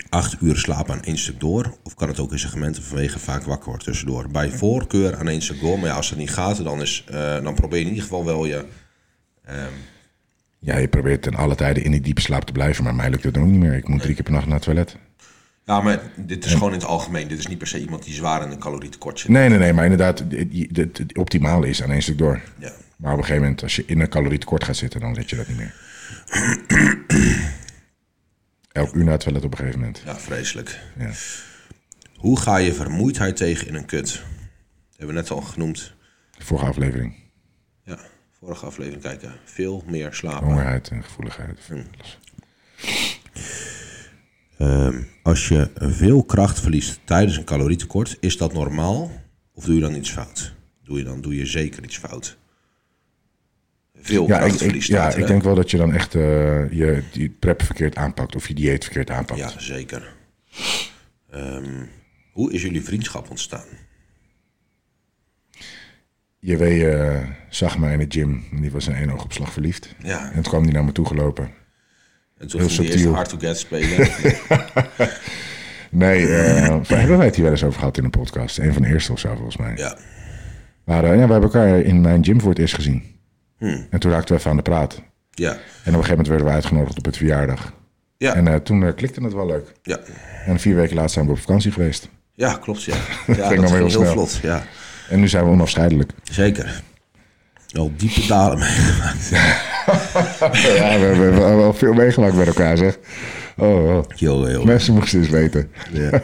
[0.09, 3.43] acht uur slapen aan één stuk door, of kan het ook in segmenten vanwege vaak
[3.43, 4.29] wakker wordt tussendoor?
[4.29, 7.43] Bij voorkeur aan één stuk door, maar ja, als dat niet gaat, dan, is, eh,
[7.43, 8.65] dan probeer je in ieder geval wel je...
[10.61, 13.25] Ja, je probeert ten alle tijden in die diepe slaap te blijven, maar mij lukt
[13.25, 13.75] het ook niet meer.
[13.75, 14.97] Ik moet drie keer per nacht naar het toilet.
[15.65, 17.29] Ja, maar dit is gewoon in het algemeen.
[17.29, 19.29] Dit is niet per se iemand die zwaar in een calorietekort zit.
[19.29, 20.25] Nee, nee, nee, maar inderdaad,
[20.73, 22.41] het, het optimale is aan één stuk door.
[22.59, 22.73] Ja.
[22.97, 25.37] Maar op een gegeven moment, als je in een calorietekort gaat zitten, dan zet je
[25.37, 25.75] dat niet meer.
[28.79, 30.03] Elk uur naar het toilet op een gegeven moment.
[30.05, 30.81] Ja, vreselijk.
[30.99, 31.11] Ja.
[32.17, 34.13] Hoe ga je vermoeidheid tegen in een kut?
[34.13, 35.95] Dat hebben we net al genoemd.
[36.39, 37.15] Vorige aflevering.
[37.83, 37.99] Ja,
[38.39, 39.33] vorige aflevering kijken.
[39.45, 40.47] Veel meer slapen.
[40.47, 41.59] Hongerheid en gevoeligheid.
[44.59, 49.11] Ehm, als je veel kracht verliest tijdens een calorietekort, is dat normaal?
[49.53, 50.55] Of doe je dan iets fout?
[50.85, 52.38] Doe je dan doe je zeker iets fout?
[54.01, 54.89] Veel Ja, kracht verliest.
[54.89, 56.23] ja, ik denk wel dat je dan echt eh,
[56.73, 58.37] je die prep verkeerd aanpakt.
[58.37, 59.41] Of je dieet verkeerd aanpakt.
[59.41, 60.15] Ja, zeker.
[61.31, 61.85] Ehm,
[62.33, 63.65] hoe is jullie vriendschap ontstaan?
[66.39, 67.17] Je weet, eh,
[67.49, 68.45] zag mij in de gym.
[68.53, 69.95] En die was in één oogopslag verliefd.
[70.03, 70.27] Ja.
[70.27, 71.51] En toen kwam die naar me toe gelopen.
[72.39, 73.15] En toen Heel die subtiel.
[73.15, 74.09] hard to get spelen.
[75.91, 78.59] Nee, eh, hebben wij het hier wel eens over gehad in een podcast?
[78.59, 79.73] Een van de eerste of zo, volgens mij.
[79.77, 79.99] ja.
[80.85, 83.03] Maar ja, we hebben elkaar in mijn gym voor het eerst gezien.
[83.59, 83.87] Hmm.
[83.91, 85.03] En toen raakten we even aan de praat.
[85.31, 85.51] Ja.
[85.51, 87.73] En op een gegeven moment werden we uitgenodigd op het verjaardag.
[88.17, 88.35] Ja.
[88.35, 89.73] En eh, toen eh, klikte het wel leuk.
[89.83, 89.99] Ja.
[90.47, 92.09] En vier weken later zijn we op vakantie geweest.
[92.35, 92.83] ja, klopt.
[92.85, 92.95] Ja,
[93.27, 94.13] ja ging dat ging heel snel.
[94.13, 94.39] vlot.
[94.43, 94.63] Ja,
[95.09, 96.13] En nu zijn we onafscheidelijk.
[96.23, 96.83] zeker.
[97.73, 99.29] Al diepe dalen meegemaakt.
[99.29, 102.99] ja, we, hebben- we hebben wel veel meegemaakt met elkaar, zeg.
[103.57, 104.05] Oh, oh.
[104.09, 104.65] Heel, heel.
[104.65, 105.71] Mensen moesten eens weten.
[105.93, 106.23] Ja.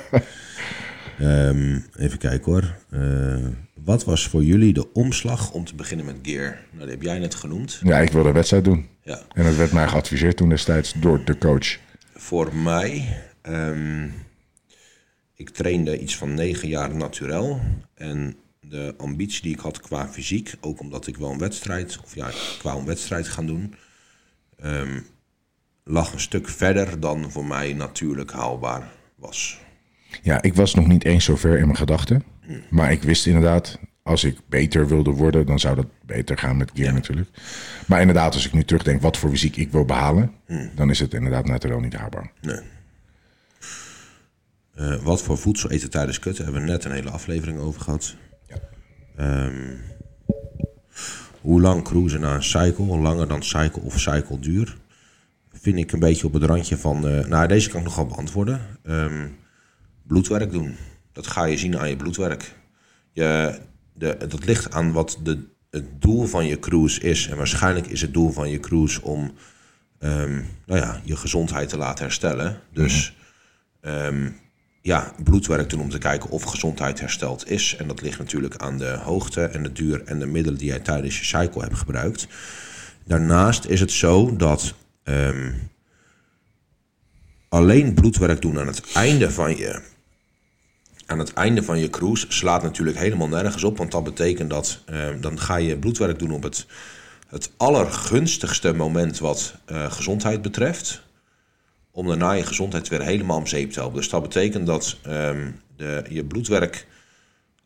[1.18, 2.74] Ehm, even kijken hoor.
[2.90, 3.46] Eh,
[3.84, 6.58] wat was voor jullie de omslag om te beginnen met gear?
[6.70, 7.80] Nou, die heb jij net genoemd.
[7.82, 8.88] Ja, ik wilde een wedstrijd doen.
[9.02, 9.22] Ja.
[9.34, 11.78] En dat werd mij geadviseerd toen destijds door de coach.
[12.14, 14.08] Voor mij, ehm,
[15.34, 17.60] ik trainde iets van negen jaar naturel.
[17.94, 22.14] En de ambitie die ik had qua fysiek, ook omdat ik wel een wedstrijd, of
[22.14, 22.30] ja,
[22.62, 23.74] wou een wedstrijd gaan doen,
[24.56, 25.00] ehm,
[25.84, 29.58] lag een stuk verder dan voor mij natuurlijk haalbaar was.
[30.22, 32.33] Ja, ik was nog niet eens zo ver in mijn gedachten.
[32.70, 36.70] Maar ik wist inderdaad, als ik beter wilde worden, dan zou dat beter gaan met
[36.74, 37.28] gear natuurlijk.
[37.86, 40.30] Maar inderdaad, als ik nu terugdenk wat voor fysiek ik wil behalen,
[40.74, 42.32] dan is het inderdaad natuurlijk niet haalbaar.
[42.40, 42.60] Nee.
[44.74, 46.44] Eh, wat voor voedsel eten tijdens kutten?
[46.44, 48.14] Hebben we net een hele aflevering over gehad.
[48.46, 48.56] Ja.
[49.16, 49.74] Ehm,
[51.40, 52.84] hoe lang cruisen na een cycle?
[52.98, 54.76] Langer dan cycle of cycle duur?
[55.52, 57.08] Vind ik een beetje op het randje van...
[57.08, 58.60] eh, nou, deze kan ik nog wel beantwoorden.
[58.82, 59.28] Ehm,
[60.02, 60.76] bloedwerk doen.
[61.14, 62.54] Dat ga je zien aan je bloedwerk.
[63.12, 63.58] Je,
[63.92, 65.38] de, dat ligt aan wat de,
[65.70, 67.28] het doel van je cruise is.
[67.28, 69.32] En waarschijnlijk is het doel van je cruise om
[69.98, 72.60] ehm, nou ja, je gezondheid te laten herstellen.
[72.72, 73.16] Dus
[73.80, 74.28] ehm,
[74.82, 77.76] ja, bloedwerk doen om te kijken of gezondheid hersteld is.
[77.76, 80.80] En dat ligt natuurlijk aan de hoogte en de duur en de middelen die jij
[80.80, 82.26] tijdens je cycle hebt gebruikt.
[83.04, 85.52] Daarnaast is het zo dat ehm,
[87.48, 89.92] alleen bloedwerk doen aan het einde van je
[91.06, 93.78] aan het einde van je cruise slaat natuurlijk helemaal nergens op.
[93.78, 96.66] Want dat betekent dat eh, dan ga je bloedwerk doen op het,
[97.28, 101.02] het allergunstigste moment wat eh, gezondheid betreft.
[101.90, 103.98] Om daarna je gezondheid weer helemaal om zeep te helpen.
[103.98, 106.86] Dus dat betekent dat ehm, de, je bloedwerk,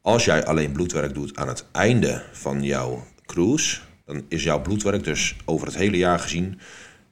[0.01, 5.05] als jij alleen bloedwerk doet aan het einde van jouw cruise, dan is jouw bloedwerk
[5.05, 6.61] dus over het hele jaar gezien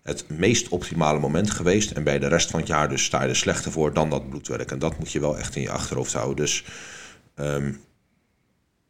[0.06, 1.90] het meest optimale moment geweest.
[1.90, 4.28] En bij de rest van het jaar dus sta je er slechter voor dan dat
[4.28, 4.70] bloedwerk.
[4.70, 6.36] En dat moet je wel echt in je achterhoofd houden.
[6.36, 6.64] Dus
[7.34, 7.72] ehm,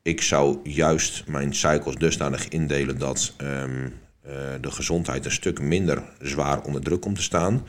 [0.03, 3.89] ik zou juist mijn cycles dusdanig indelen dat ehm,
[4.23, 7.67] eh, de gezondheid een stuk minder zwaar onder druk komt te staan.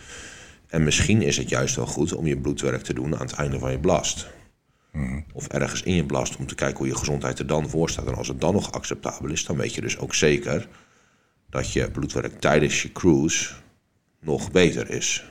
[0.68, 3.60] En misschien is het juist wel goed om je bloedwerk te doen aan het einde
[3.60, 4.28] van je blast.
[5.34, 8.08] Of ergens in je blast om te kijken hoe je gezondheid er dan voor staat.
[8.08, 10.68] En als het dan nog acceptabel is, dan weet je dus ook zeker
[11.58, 13.54] dat je bloedwerk tijdens je cruise
[14.20, 15.26] nog beter is.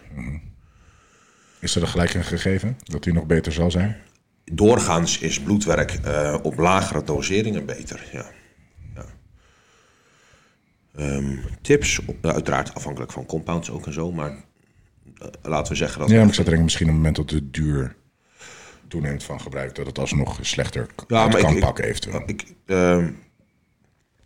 [1.60, 3.96] Is er gelijk een gegeven dat hij nog beter zal zijn?
[4.44, 8.08] Doorgaans is bloedwerk eh, op lagere doseringen beter.
[8.12, 8.26] Ja.
[8.94, 9.04] Ja.
[10.96, 16.00] Ehm, tips, nou, uiteraard afhankelijk van compounds ook en zo, maar eh, laten we zeggen
[16.00, 16.10] dat.
[16.10, 17.96] Ja, maar ik zat er misschien op het moment dat de duur
[18.88, 22.22] toeneemt van gebruik, dat het alsnog slechter Ja, maar kan ik- pakken eventueel.
[22.26, 23.10] Ik, ehm,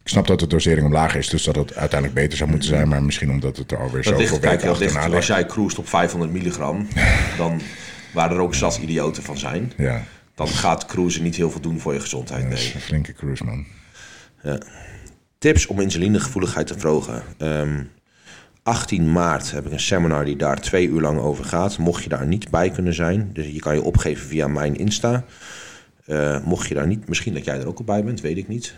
[0.03, 2.88] Ik snap dat de dosering omlaag is, dus dat het uiteindelijk beter zou moeten zijn,
[2.88, 5.78] maar misschien omdat het er alweer dat zoveel weken dat ligt, achterna als jij cruist
[5.78, 6.86] op 500 milligram,
[7.38, 7.61] dan
[8.14, 10.03] waar er ook zat idioten van zijn, Ja,
[10.34, 12.42] dan gaat cruisen niet heel veel doen voor je gezondheid.
[12.42, 12.61] dat Nee.
[12.66, 13.64] is een flinke cruise, man.
[15.38, 17.22] Tips om insulinegevoeligheid te verhogen.
[17.38, 17.82] Ehm,
[18.62, 21.78] 18 maart heb ik een seminar die daar twee uur lang over gaat.
[21.78, 25.24] Mocht je daar niet bij kunnen zijn, dus je kan je opgeven via mijn Insta.
[26.07, 28.48] Eh, mocht je daar niet, misschien dat jij er ook al bij bent, weet ik
[28.48, 28.74] niet.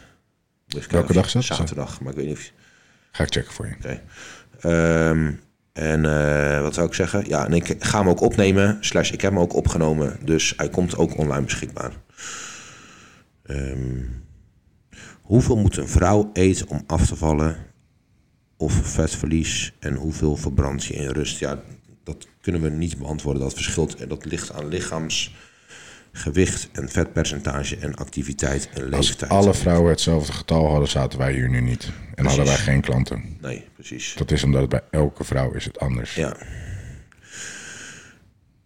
[0.80, 1.44] Kijken Welke dag is dat?
[1.44, 2.50] Zaterdag, maar ik weet niet of je...
[3.12, 3.74] Ga ik checken voor je.
[3.74, 4.02] Oké.
[4.60, 5.32] Ehm,
[5.72, 7.28] en eh, wat zou ik zeggen?
[7.28, 8.76] Ja, en ik ga hem ook opnemen.
[8.80, 10.18] Slash, ik heb hem ook opgenomen.
[10.24, 11.92] Dus hij komt ook online beschikbaar.
[13.42, 14.00] Ehm,
[15.22, 17.56] hoeveel moet een vrouw eten om af te vallen?
[18.56, 19.72] Of vetverlies?
[19.78, 21.38] En hoeveel verbrand je in rust?
[21.38, 21.62] Ja,
[22.04, 23.42] dat kunnen we niet beantwoorden.
[23.42, 23.94] Dat verschilt.
[23.94, 24.68] En dat ligt aan
[26.12, 29.30] lichaamsgewicht en vetpercentage en activiteit en Als leeftijd.
[29.30, 31.92] alle vrouwen hetzelfde getal hadden, zaten wij hier nu niet.
[32.14, 33.36] En hadden wij geen klanten.
[33.40, 34.14] Nee, precies.
[34.14, 36.14] Dat is omdat het bij elke vrouw is het anders.
[36.14, 36.36] Ja.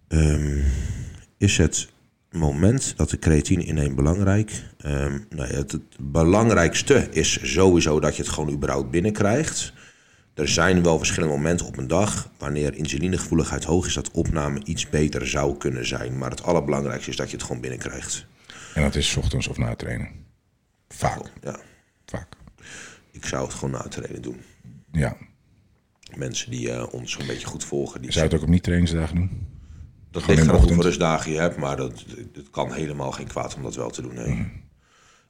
[0.08, 0.58] Ehm,
[1.38, 1.88] is het
[2.30, 4.50] moment dat de creatine inneemt belangrijk?
[4.78, 9.72] Ehm, nou ja, het, het belangrijkste is sowieso dat je het gewoon überhaupt binnenkrijgt.
[10.36, 14.88] Er zijn wel verschillende momenten op een dag wanneer insulinegevoeligheid hoog is, dat opname iets
[14.88, 16.18] beter zou kunnen zijn.
[16.18, 18.26] Maar het allerbelangrijkste is dat je het gewoon binnenkrijgt.
[18.74, 20.08] En dat is 's ochtends of na het trainen.
[20.88, 21.58] Vaak, Ja,
[22.06, 22.26] vaak.
[23.10, 24.40] ik zou het gewoon na het trainen doen.
[24.92, 25.16] Ja.
[26.16, 29.16] Mensen die eh, ons een beetje goed volgen, die Zou je het ook op niet-trainingsdagen
[29.16, 29.46] doen?
[30.10, 33.54] Dat Gewoon ligt eraan hoeveel rustdagen je hebt, maar dat, het kan helemaal geen kwaad
[33.54, 34.14] om dat wel te doen.
[34.14, 34.26] Nee.
[34.28, 34.48] Mhm.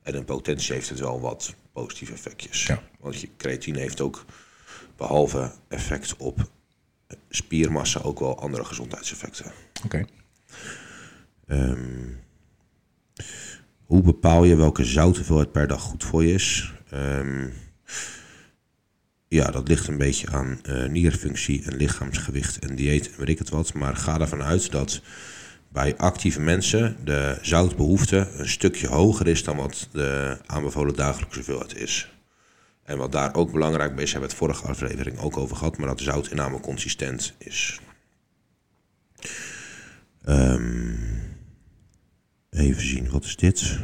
[0.03, 2.67] En in potentie heeft het wel wat positieve effectjes.
[2.67, 2.83] Ja.
[3.01, 4.25] Want je creatine heeft ook,
[4.97, 6.51] behalve effect op
[7.29, 9.53] spiermassa, ook wel andere gezondheidseffecten.
[9.85, 10.05] Oké.
[11.47, 12.09] Ehm,
[13.85, 16.73] hoe bepaal je welke zouthoeveelheid per dag goed voor je is?
[16.91, 17.49] Ehm,
[19.29, 23.39] ja, dat ligt een beetje aan eh, nierfunctie en lichaamsgewicht en dieet en weet ik
[23.39, 23.75] het wat.
[23.75, 25.01] Maar ga ervan uit dat
[25.69, 31.77] bij actieve mensen de zoutbehoefte een stukje hoger is dan wat de aanbevolen dagelijkse hoeveelheid
[31.77, 32.16] is.
[32.87, 35.79] En wat daar ook belangrijk bij is, hebben we het vorige aflevering ook over gehad,
[35.79, 37.81] maar dat de zoutinname consistent is.
[40.25, 40.95] Ehm,
[42.51, 43.79] even zien, wat is dit?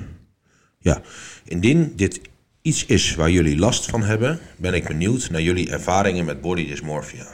[0.78, 1.02] Ja,
[1.44, 2.20] indien dit
[2.62, 6.66] iets is waar jullie last van hebben, ben ik benieuwd naar jullie ervaringen met body
[6.66, 7.26] dysmorphia.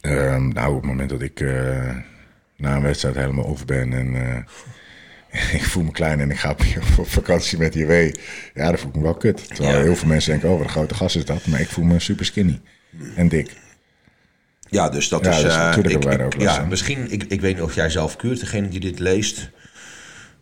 [0.00, 1.96] Ehm, nou, op het moment dat ik eh,
[2.56, 4.44] na een wedstrijd helemaal over ben en eh,
[5.58, 6.62] ik voel me klein en ik ga op,
[7.06, 7.90] vakantie met JW,
[8.54, 9.48] ja, dan voel ik me wel kut.
[9.54, 9.82] Terwijl Ja.
[9.82, 11.46] heel veel mensen denken, oh, wat een grote gast is dat.
[11.46, 12.60] Maar ik voel me super skinny
[13.16, 13.50] en dik.
[14.68, 15.42] Ja, dus dat Ja, is...
[15.42, 16.68] dus eh, natuurlijk ik, hebben wij er ik- ook last ja, van.
[16.68, 19.50] misschien, ik, ik weet niet of jij zelf kuurt, degene die dit leest.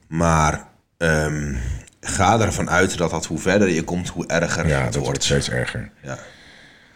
[0.08, 0.68] Maar
[0.98, 1.54] ehm,
[2.00, 5.06] ga ervan uit dat, dat hoe verder je komt, hoe erger Ja, het dat wordt
[5.06, 5.22] wordt.
[5.24, 5.90] steeds erger.
[6.02, 6.18] Ja.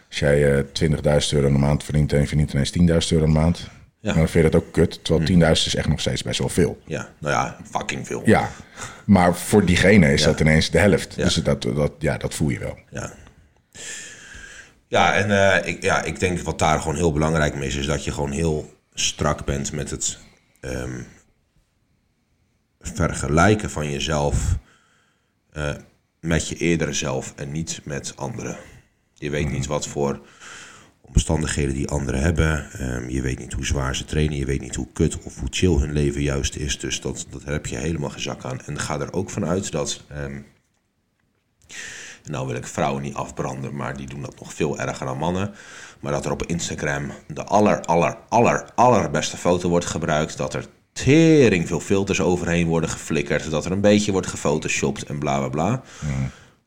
[0.09, 0.63] Als jij eh
[1.21, 3.67] 20.000 euro de maand verdient en je verdient ineens 10.000 euro de maand,
[3.99, 4.13] Ja.
[4.13, 5.03] dan vind je dat ook kut.
[5.03, 6.81] Terwijl 10.000 is echt nog steeds best wel veel.
[6.85, 8.21] ja, nou ja, fucking veel.
[8.25, 8.49] Ja,
[9.05, 10.25] maar voor diegene is Ja.
[10.27, 11.13] dat ineens de helft.
[11.15, 11.23] Ja.
[11.23, 12.77] Dus dat, dat, ja, dat voel je wel.
[12.91, 13.13] Ja,
[14.87, 15.31] ja en
[15.61, 18.11] eh, ik, ja, ik denk wat daar gewoon heel belangrijk mee is, is dat je
[18.11, 20.17] gewoon heel strak bent met het
[20.59, 21.01] ehm,
[22.79, 24.55] vergelijken van jezelf
[25.51, 25.73] eh,
[26.19, 28.57] met je eerdere zelf en niet met anderen.
[29.13, 30.19] Je weet niet wat voor
[31.07, 32.71] omstandigheden die anderen hebben.
[32.71, 34.37] Ehm, je weet niet hoe zwaar ze trainen.
[34.37, 36.79] Je weet niet hoe kut of hoe chill hun leven juist is.
[36.79, 38.61] Dus dat, dat heb je helemaal geen zak aan.
[38.61, 40.39] En ga er ook vanuit dat ehm,
[42.23, 45.53] nou wil ik vrouwen niet afbranden, maar die doen dat nog veel erger dan mannen.
[45.99, 50.37] Maar dat er op Instagram de aller, aller, aller, allerbeste foto wordt gebruikt.
[50.37, 53.51] Dat er tering veel filters overheen worden geflikkerd.
[53.51, 55.81] Dat er een beetje wordt gefotoshopt en bla bla bla.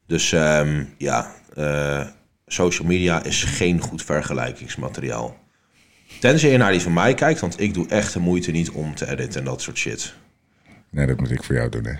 [0.07, 2.07] Dus ehm, ja, eh,
[2.53, 5.37] social media is geen goed vergelijkingsmateriaal.
[6.21, 8.95] Tenzij je naar die van mij kijkt, want ik doe echt de moeite niet om
[8.95, 10.15] te editen en dat soort shit.
[10.93, 11.85] Nee, dat moet ik voor jou doen.
[11.87, 11.93] Hè.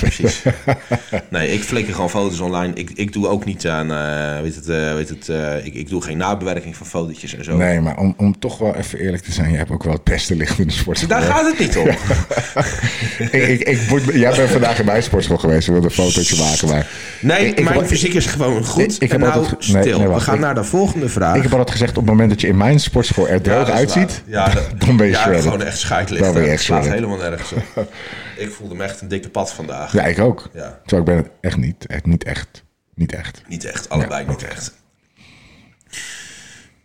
[0.00, 0.42] Precies.
[1.30, 2.72] nee, ik flikker gewoon foto's online.
[2.74, 5.88] Ik, ik doe ook niet aan, eh, weet het, eh, weet het, eh, ik, ik
[5.88, 7.56] doe geen nabewerking van fotootjes en zo.
[7.56, 10.04] Nee, maar om, om toch wel even eerlijk te zijn, je hebt ook wel het
[10.04, 11.08] beste licht in de sport.
[11.08, 11.86] Daar gaat het niet om.
[13.30, 16.36] ik, ik, ik moet, jij bent vandaag in mijn sportschool geweest, we wilden een fotootje
[16.44, 16.68] maken.
[16.68, 16.86] Maar
[17.20, 18.94] Nee, Ik- ik mijn heb- fysiek is gewoon goed.
[18.94, 19.98] Ik- ik heb nou, altijd ge- nee, stil.
[19.98, 21.36] nee, We gaan naar de volgende vraag.
[21.36, 24.22] ik heb altijd gezegd, op het moment dat je in mijn sportschool er droog uitziet.
[24.26, 26.24] Ja, dat, dan ben je ja, gewoon echt scheidlicht.
[26.24, 27.92] Dan ben je echt slaat helemaal nergens op.
[28.38, 29.92] ik voelde me echt een dikke pad vandaag.
[29.92, 30.50] Ja, ik ook.
[30.54, 30.80] Ja.
[30.86, 31.86] Terwijl ik ben het echt niet.
[31.86, 32.64] Echt niet echt.
[32.94, 33.42] Niet echt.
[33.48, 34.72] Niet echt, allebei Ja, niet echt.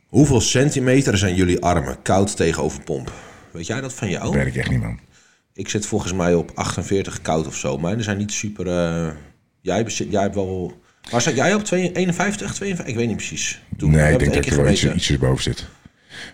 [0.08, 3.12] Hoeveel centimeter zijn jullie armen koud tegenover pomp?
[3.52, 4.24] Weet jij dat van jou?
[4.24, 5.00] Dat weet ik echt niet, man.
[5.54, 7.78] Ik zit volgens mij op 48 koud of zo.
[7.78, 8.68] Maar er zijn niet super...
[8.68, 9.14] eh,
[9.62, 10.82] jij, bezit, jij hebt wel...
[11.12, 11.64] Waar zat jij op?
[11.64, 12.86] 2 51, 52?
[12.86, 13.62] Ik weet niet precies.
[13.78, 15.68] Toen, Nee, ik denk dat er wel iets, ietsjes boven zit.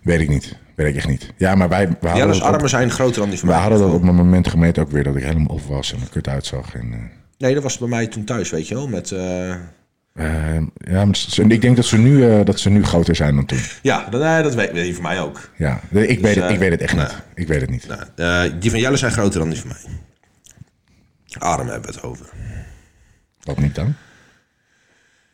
[0.03, 0.55] Weet ik niet.
[0.75, 1.33] Weet ik echt niet.
[1.37, 3.63] Ja, maar wij, we hadden, Jelle's op, armen zijn groter dan die van we mij.
[3.63, 6.09] hadden dat op een moment gemeten ook weer dat ik helemaal op was en er
[6.09, 6.73] kut uitzag.
[6.73, 6.99] En, eh,
[7.37, 8.87] Nee, dat was bij mij toen thuis, weet je wel.
[8.87, 11.05] Met, eh, eh, ja,
[11.47, 13.59] ik denk dat ze, nu, dat ze nu groter zijn dan toen.
[13.81, 15.49] Ja, dat, nee, dat weet, weet je van mij ook.
[15.57, 17.15] Ja, ik, weet, het, ik weet het echt niet.
[17.35, 17.87] Ik weet het niet.
[18.61, 19.97] Die van Jelle zijn groter dan die van mij.
[21.37, 22.25] Armen hebben we het over.
[23.43, 23.95] Wat niet dan?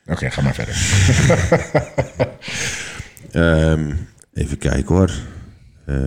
[0.07, 0.75] Oké, ga maar verder.
[3.31, 3.93] Ehm,
[4.35, 5.11] even kijken hoor.
[5.85, 6.05] Eh,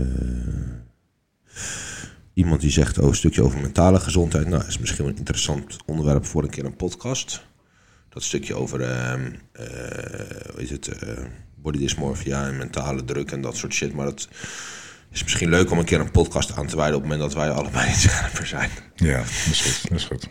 [2.35, 4.49] iemand die zegt oh, een stukje over mentale gezondheid.
[4.49, 7.47] Nou, is misschien wel een interessant onderwerp voor een keer een podcast.
[8.09, 9.15] Dat stukje over eh,
[10.53, 11.25] hoe is het, eh,
[11.57, 13.93] body dysmorphia en mentale druk en dat soort shit.
[13.93, 14.29] Maar dat
[15.11, 17.43] is misschien leuk om een keer een podcast aan te wijden op het moment dat
[17.43, 18.71] wij allebei niet scherper zijn.
[18.95, 19.89] Ja, dat is goed.
[19.89, 20.29] Dat is goed.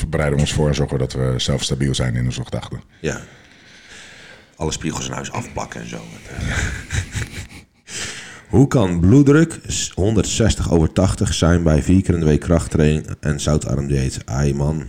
[0.00, 2.82] We bereiden ons voor en zorgen dat we zelf stabiel zijn in onze gedachten.
[3.00, 3.20] Ja.
[4.58, 5.98] Alle spiegels in huis afplakken en zo.
[8.48, 9.60] Hoe kan bloeddruk
[9.94, 14.20] 160 over 80 zijn bij vier keer in week krachttraining en zoutarm dieet?
[14.24, 14.84] Ai man,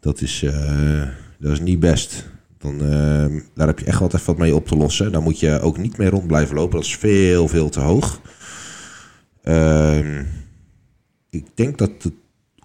[0.00, 1.02] dat is, eh,
[1.38, 2.28] dat is niet best.
[2.58, 5.12] Dan, eh, daar heb je echt wat even wat mee op te lossen.
[5.12, 6.76] Daar moet je ook niet mee rond blijven lopen.
[6.76, 8.20] Dat is veel, veel te hoog.
[9.42, 10.22] Ehm,
[11.30, 12.12] ik denk dat de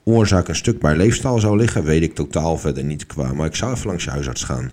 [0.04, 1.84] oorzaak een stuk bij leefstijl zou liggen.
[1.84, 3.34] Weet ik totaal verder niet qua.
[3.34, 4.72] Maar ik zou even langs je huisarts gaan.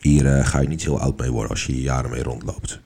[0.00, 2.80] Hier eh, ga je niet heel oud mee worden als je hier jaren mee rondloopt.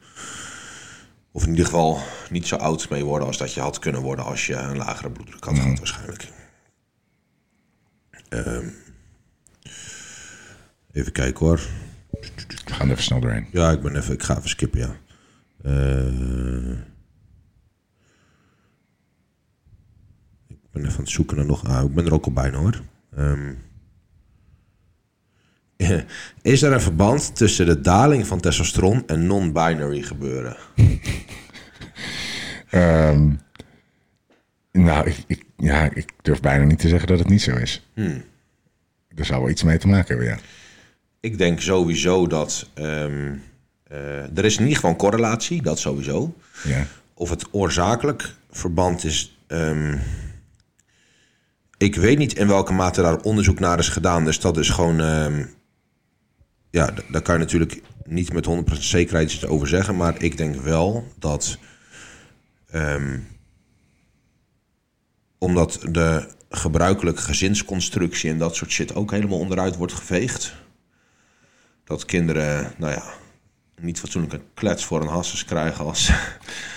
[1.33, 1.99] Of in ieder geval
[2.31, 5.11] niet zo oud mee worden als dat je had kunnen worden als je een lagere
[5.11, 6.29] bloeddruk had gehad waarschijnlijk.
[8.29, 8.69] Ehm,
[10.93, 11.61] even kijken hoor.
[12.65, 13.47] We gaan even snel doorheen.
[13.53, 14.97] Ja, ik ben even, ik ga even skippen, ja.
[15.63, 16.71] Eh,
[20.49, 21.65] ik ben even aan het zoeken naar nog.
[21.65, 22.83] Ah, ik ben er ook al bijna hoor.
[23.17, 23.55] Ehm,
[26.43, 30.57] is er een verband tussen de daling van testosteron en non-binary gebeuren?
[32.70, 33.30] Ehm,
[34.72, 37.89] nou, ik, ik, ja, ik durf bijna niet te zeggen dat het niet zo is.
[39.14, 40.39] Er zou wel iets mee te maken hebben, ja.
[41.20, 43.35] Ik denk sowieso dat ehm,
[43.83, 46.35] eh, er is in ieder geval een correlatie, dat sowieso.
[46.64, 46.87] ja.
[47.14, 49.39] Of het oorzakelijk verband is.
[49.47, 49.97] ehm,
[51.76, 54.24] ik weet niet in welke mate daar onderzoek naar is gedaan.
[54.24, 55.01] Dus dat is gewoon.
[56.73, 59.97] Ja, daar kan je natuurlijk niet met 100% zekerheid iets over zeggen.
[59.97, 61.59] Maar ik denk wel dat.
[62.70, 63.18] ehm,
[65.39, 70.55] omdat de gebruikelijke gezinsconstructie en dat soort shit ook helemaal onderuit wordt geveegd.
[71.85, 73.03] Dat kinderen, nou ja,
[73.81, 76.11] niet fatsoenlijke klets voor een hasses krijgen als.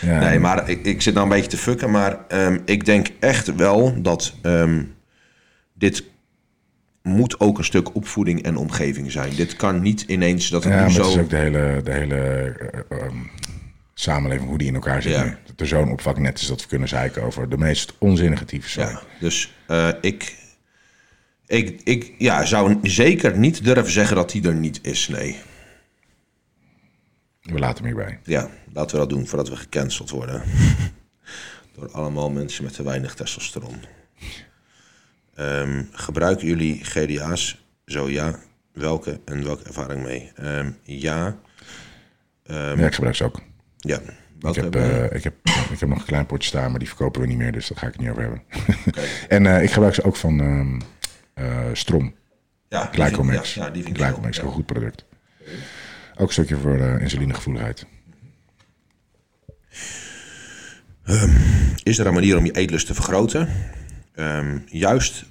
[0.01, 1.91] Ja, nee, maar ik, ik zit nou een beetje te fucken.
[1.91, 4.83] Maar ehm, ik denk echt wel dat ehm,
[5.73, 6.03] dit
[7.05, 9.35] moet ook een stuk opvoeding en omgeving zijn.
[9.35, 11.01] Dit kan niet ineens dat het Ja, nu zo...
[11.01, 13.15] het is ook de hele, de hele eh, ehm,
[13.93, 15.23] samenleving, hoe die in elkaar zit Ja.
[15.23, 15.37] nu.
[15.45, 18.73] Dat er zo'n opvangnet is dat we kunnen zeiken over de meest onzinnige tyfus.
[18.73, 20.35] Ja, dus eh, ik,
[21.45, 25.37] ik, ik ja, zou zeker niet durven zeggen dat die er niet is, nee.
[27.41, 28.19] We laten hem hierbij.
[28.23, 30.43] Ja, laten we dat doen voordat we gecanceld worden.
[31.75, 33.75] Door allemaal mensen met te weinig testosteron.
[35.35, 37.65] Ehm, gebruiken jullie GDA's?
[37.85, 38.39] Zo ja.
[38.73, 40.31] Welke en welke ervaring mee?
[40.35, 41.37] Ehm, ja.
[42.43, 43.41] ja, ik gebruik ze ook.
[43.77, 43.99] Ja.
[44.39, 45.33] Ik heb, eh, ik, heb,
[45.71, 47.77] ik heb nog een klein potje staan, maar die verkopen we niet meer, dus daar
[47.77, 48.41] ga ik het niet over hebben.
[49.27, 50.79] en eh, ik gebruik ze ook van ehm
[51.33, 52.15] eh, Strom.
[52.69, 53.53] ja, Glycomax.
[53.53, 55.05] Ja, ja, die vind heel- een goed product.
[56.17, 57.85] Ook een stukje voor insulinegevoeligheid.
[61.83, 63.47] Is er een manier om je eetlust te vergroten?
[64.15, 65.25] Ehm, juist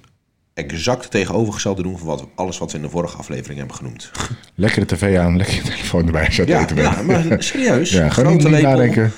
[0.53, 4.11] exact tegenovergestelde doen van wat, alles wat we in de vorige aflevering hebben genoemd.
[4.55, 7.91] Lekker de tv aan, lekker je telefoon erbij, het Ja, ja maar serieus.
[7.91, 9.11] Ja, grote niet, niet nadenken.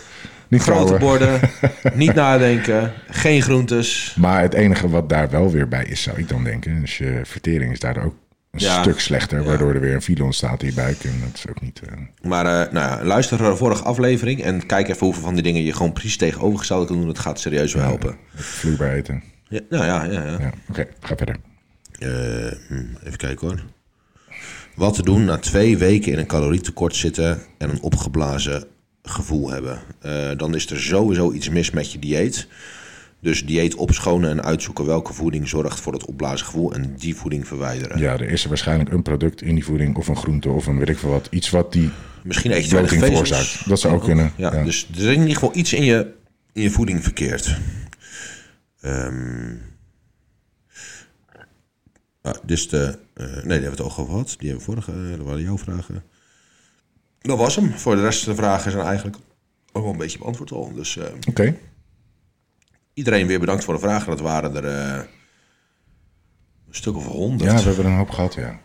[0.49, 0.99] Niet Grote trouwen.
[1.19, 1.39] borden,
[1.93, 4.15] niet nadenken, geen groentes.
[4.19, 6.81] Maar het enige wat daar wel weer bij is, zou ik dan denken.
[6.81, 8.13] Dus je vertering is daar ook
[8.51, 8.81] een Ja.
[8.81, 9.43] stuk slechter.
[9.43, 11.03] Waardoor er weer een file ontstaat in je buik.
[11.03, 11.79] En dat is ook niet...
[11.79, 11.93] eh,
[12.29, 15.43] Maar eh, nou ja, luister naar de vorige aflevering en kijk even hoeveel van die
[15.43, 17.07] dingen je gewoon precies tegenovergestelde kan doen.
[17.07, 18.15] Het gaat serieus wel helpen.
[18.35, 19.23] vloeibaar eten.
[19.49, 20.39] Ja, nou ja, ja, ja.
[20.39, 20.87] Ja, oké.
[20.99, 21.35] ga verder.
[21.99, 22.07] Eh,
[22.67, 23.63] hm, even kijken hoor.
[24.75, 28.63] Wat te doen na twee weken in een calorietekort zitten en een opgeblazen
[29.03, 29.79] gevoel hebben.
[29.99, 32.47] Eh, dan is er sowieso iets mis met je dieet.
[33.19, 37.47] Dus dieet opschonen en uitzoeken welke voeding zorgt voor het opblazen gevoel en die voeding
[37.47, 37.99] verwijderen.
[37.99, 39.95] Ja, er is er waarschijnlijk een product in die voeding.
[39.95, 41.27] Of een groente of een weet ik veel wat.
[41.31, 41.89] Iets wat die...
[42.23, 43.67] Misschien eet je veroorzaakt.
[43.67, 44.63] Dat zou ook kunnen, Ja, ja.
[44.63, 46.13] Dus er is in ieder geval iets in je,
[46.53, 47.57] in je voeding verkeerd.
[48.87, 49.55] Ehm
[52.21, 52.99] ah, dus de...
[53.13, 54.35] eh, nee, die hebben we het al gehad.
[54.37, 54.91] Die hebben we vorige...
[54.91, 56.03] eh, dat waren jouw vragen.
[57.21, 57.71] Dat was hem.
[57.71, 59.17] Voor de rest van de vragen zijn eigenlijk
[59.71, 60.73] ook wel een beetje beantwoord al.
[60.73, 61.55] Dus eh, Oké.
[62.93, 64.07] iedereen weer bedankt voor de vragen.
[64.09, 65.05] Dat waren er een
[66.69, 67.51] stuk of honderd.
[67.51, 68.59] Ja, we hebben er een hoop gehad, ja.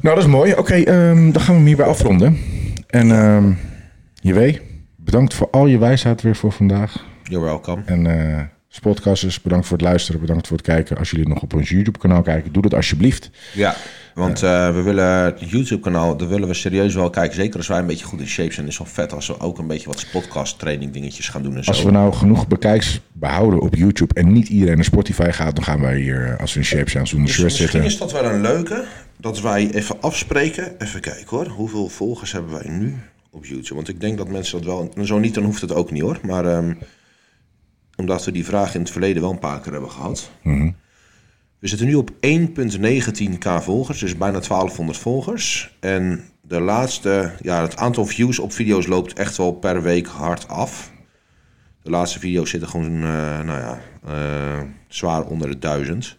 [0.00, 0.54] Nou, dat is mooi.
[0.54, 2.38] Oké, ehm, dan gaan we hem hierbij afronden.
[2.86, 3.52] En ehm
[4.14, 4.62] je weet,
[4.96, 7.04] bedankt voor al je wijsheid weer voor vandaag.
[7.22, 7.82] You're welcome.
[7.84, 8.06] En
[8.72, 10.96] Spotcasters, bedankt voor het luisteren, bedankt voor het kijken.
[10.96, 13.30] Als jullie nog op ons YouTube-kanaal kijken, doe dat alsjeblieft.
[13.54, 13.76] Ja,
[14.14, 17.34] want eh, we willen het YouTube-kanaal, daar willen we serieus wel kijken.
[17.36, 19.58] Zeker als wij een beetje goed in shape zijn, is wel vet als we ook
[19.58, 21.70] een beetje wat podcast-training dingetjes gaan doen en zo.
[21.70, 25.64] Als we nou genoeg bekijks behouden op YouTube en niet iedereen naar Spotify gaat, dan
[25.64, 27.90] gaan wij hier, eh, als we in shape zijn, zonder Dus shirt misschien zitten.
[27.90, 28.84] is dat wel een leuke,
[29.16, 30.74] dat wij even afspreken.
[30.78, 32.96] Even kijken hoor, hoeveel volgers hebben wij nu
[33.30, 33.74] op YouTube?
[33.74, 36.18] Want ik denk dat mensen dat wel, zo niet, dan hoeft het ook niet hoor.
[36.22, 36.72] Maar ehm,
[38.00, 40.30] omdat we die vraag in het verleden wel een paar keer hebben gehad.
[41.58, 45.76] We zitten nu op 1.19k volgers, dus bijna 1200 volgers.
[45.80, 50.48] En de laatste, ja, het aantal views op video's loopt echt wel per week hard
[50.48, 50.92] af.
[51.82, 56.16] De laatste video's zitten gewoon, eh, nou ja, eh, zwaar onder de duizend.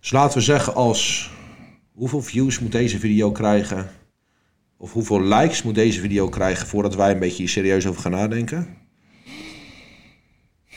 [0.00, 1.30] Dus laten we zeggen als
[1.94, 3.90] hoeveel views moet deze video krijgen?
[4.76, 8.10] Of hoeveel likes moet deze video krijgen voordat wij een beetje hier serieus over gaan
[8.10, 8.83] nadenken?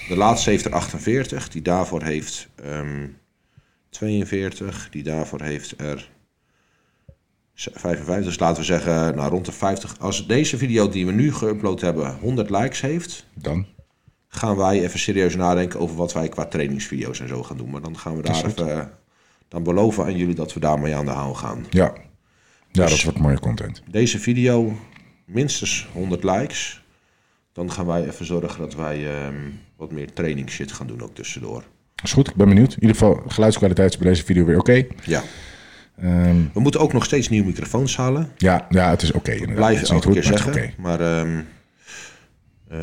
[0.07, 3.07] De laatste heeft er 48, die daarvoor heeft ehm,
[3.89, 6.09] 42, die daarvoor heeft er
[7.55, 8.25] 55.
[8.25, 9.99] Dus laten we zeggen, nou rond de 50.
[9.99, 13.65] Als deze video die we nu geüpload hebben 100 likes heeft, Dan.
[14.27, 17.69] gaan wij even serieus nadenken over wat wij qua trainingsvideo's en zo gaan doen.
[17.69, 18.91] Maar dan gaan we daar even.
[19.47, 21.65] Dan beloven aan jullie dat we daarmee aan de haal gaan.
[21.69, 21.93] Ja.
[22.71, 23.81] Ja, Dus- dat wordt mooie content.
[23.89, 24.77] Deze video
[25.25, 26.83] minstens 100 likes.
[27.57, 29.35] Dan gaan wij even zorgen dat wij ehm,
[29.77, 31.63] wat meer training shit gaan doen ook tussendoor.
[32.03, 32.73] Is goed, ik ben benieuwd.
[32.73, 34.85] In ieder geval, geluidskwaliteit is bij deze video weer oké.
[35.03, 35.23] Ja.
[36.01, 38.31] Ehm, We moeten ook nog steeds nieuwe microfoons halen.
[38.37, 39.55] ja, ja, het is oké inderdaad.
[39.55, 40.51] Blijf het niet keer maar zeggen.
[40.51, 40.71] oké.
[40.77, 41.39] Maar ehm,
[42.69, 42.77] eh,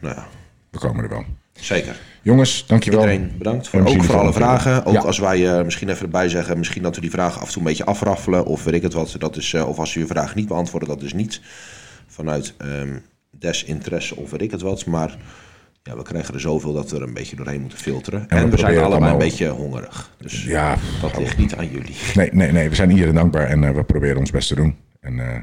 [0.00, 0.26] nou ja,
[0.70, 1.24] We komen er wel.
[1.52, 2.00] zeker.
[2.22, 3.00] Jongens, dankjewel.
[3.00, 4.84] Iedereen bedankt voor, ook voor alle vragen.
[4.84, 5.00] Ook Ja.
[5.00, 7.62] als wij eh, misschien even erbij zeggen, misschien dat we die vragen af en toe
[7.62, 8.44] een beetje afraffelen.
[8.46, 9.14] Of weet ik het wat.
[9.18, 11.40] Dat is, eh, of als we je vraag niet beantwoorden, dat is niet
[12.06, 12.54] vanuit
[13.44, 14.86] desinteresse of weet ik het wat.
[14.86, 15.16] Maar
[15.82, 18.28] ja, we krijgen er zoveel dat we er een beetje doorheen moeten filteren.
[18.28, 20.10] En, we we, zijn allebei een allemaal- beetje hongerig.
[20.18, 21.94] Dus Ja, dat ligt niet aan jullie.
[22.14, 22.68] Nee, nee, nee.
[22.68, 24.76] We zijn iedereen dankbaar en eh, we proberen ons best te doen.
[25.00, 25.38] En eh,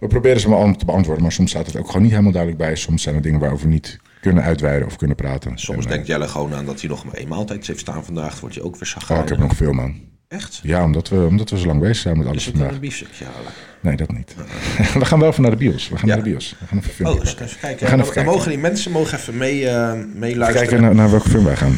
[0.00, 2.32] we proberen ze maar allemaal te beantwoorden, maar soms staat het ook gewoon niet helemaal
[2.32, 2.76] duidelijk bij.
[2.76, 5.58] Soms zijn er dingen waarover we niet kunnen uitweiden of kunnen praten.
[5.58, 8.04] Soms En, eh, denkt Jelle gewoon aan dat hij nog maar één maaltijd heeft staan
[8.04, 8.30] vandaag.
[8.30, 9.28] Dan word je ook weer oh, ik zagrijnig.
[9.28, 10.00] heb nog veel, man.
[10.28, 10.60] Echt?
[10.62, 12.82] Ja, omdat we, omdat we zo lang bezig zijn met alles Dus kunnen vandaag.
[12.82, 13.52] een biefstukje halen.
[13.80, 14.34] Nee, dat niet.
[14.98, 15.88] we gaan wel even naar de bios.
[15.88, 16.14] We gaan Ja.
[16.14, 16.56] naar de bios.
[16.60, 17.14] We gaan even filmen.
[17.14, 17.80] Oh, dus even kijken.
[17.80, 18.32] We gaan Dan, even dan kijken.
[18.32, 20.68] mogen die mensen mogen even mee, eh Even meeluisteren.
[20.68, 21.76] kijken naar, naar welke film wij gaan.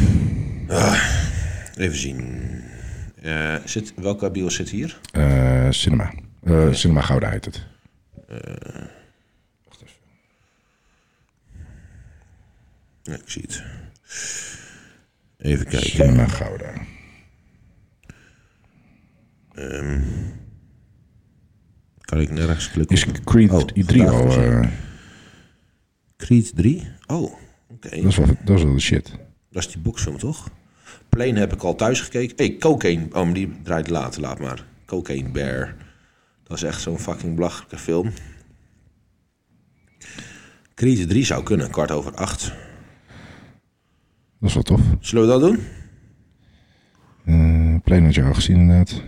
[1.76, 2.40] Even zien.
[3.22, 5.00] Eh, zit, welke bios zit hier?
[5.12, 6.12] Eh, cinema.
[6.44, 7.66] Eh, Cinema Gouda heet het.
[13.02, 13.62] Ja, ik zie het.
[15.38, 15.90] Even kijken.
[15.90, 16.72] Cinema Gouda.
[22.12, 22.96] Kan ik nergens klikken?
[22.96, 23.06] Is?
[23.24, 24.30] Creed Oh, 3 al...
[24.30, 24.68] eh,
[26.16, 26.88] Creed 3?
[27.06, 27.32] Oh,
[27.68, 27.88] oké.
[27.90, 29.10] dat, is wel, dat is wel de shit.
[29.50, 30.50] Dat is die boxfilm, toch?
[31.08, 32.36] Plane heb ik al thuis gekeken.
[32.36, 33.06] hey, Cocaine.
[33.12, 34.64] Oh, die draait later, laat maar.
[34.86, 35.74] Cocaine Bear.
[36.42, 38.12] Dat is echt zo'n fucking belachelijke film.
[40.74, 42.52] Creed 3 zou kunnen, kwart over acht.
[44.40, 44.80] Dat is wel tof.
[45.00, 45.58] Zullen we dat doen?
[47.24, 49.02] Eh Plane had je al gezien inderdaad.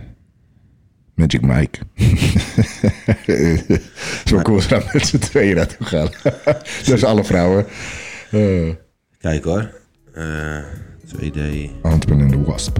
[1.15, 1.79] Magic Mike.
[4.25, 6.09] Zo cool we daar met z'n tweeën naartoe gaan.
[6.85, 7.65] dus alle vrouwen.
[8.31, 8.69] Eh
[9.19, 9.71] Kijk hoor.
[10.13, 10.57] Eh
[11.15, 11.39] 2D.
[11.81, 12.77] Ant-Man and the Wasp.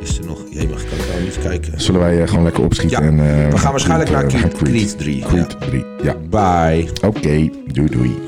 [0.00, 0.40] Is er nog...
[0.50, 1.80] Jemig, kan ik nou niet kijken.
[1.80, 3.02] Zullen wij eh, gewoon lekker opschieten?
[3.02, 6.14] Ja, en, eh, we gaan waarschijnlijk Creed, naar Creed- gaan Creed 3, Creed 3, ja.
[6.14, 6.88] Bye.
[7.06, 8.18] Oké, doei doei.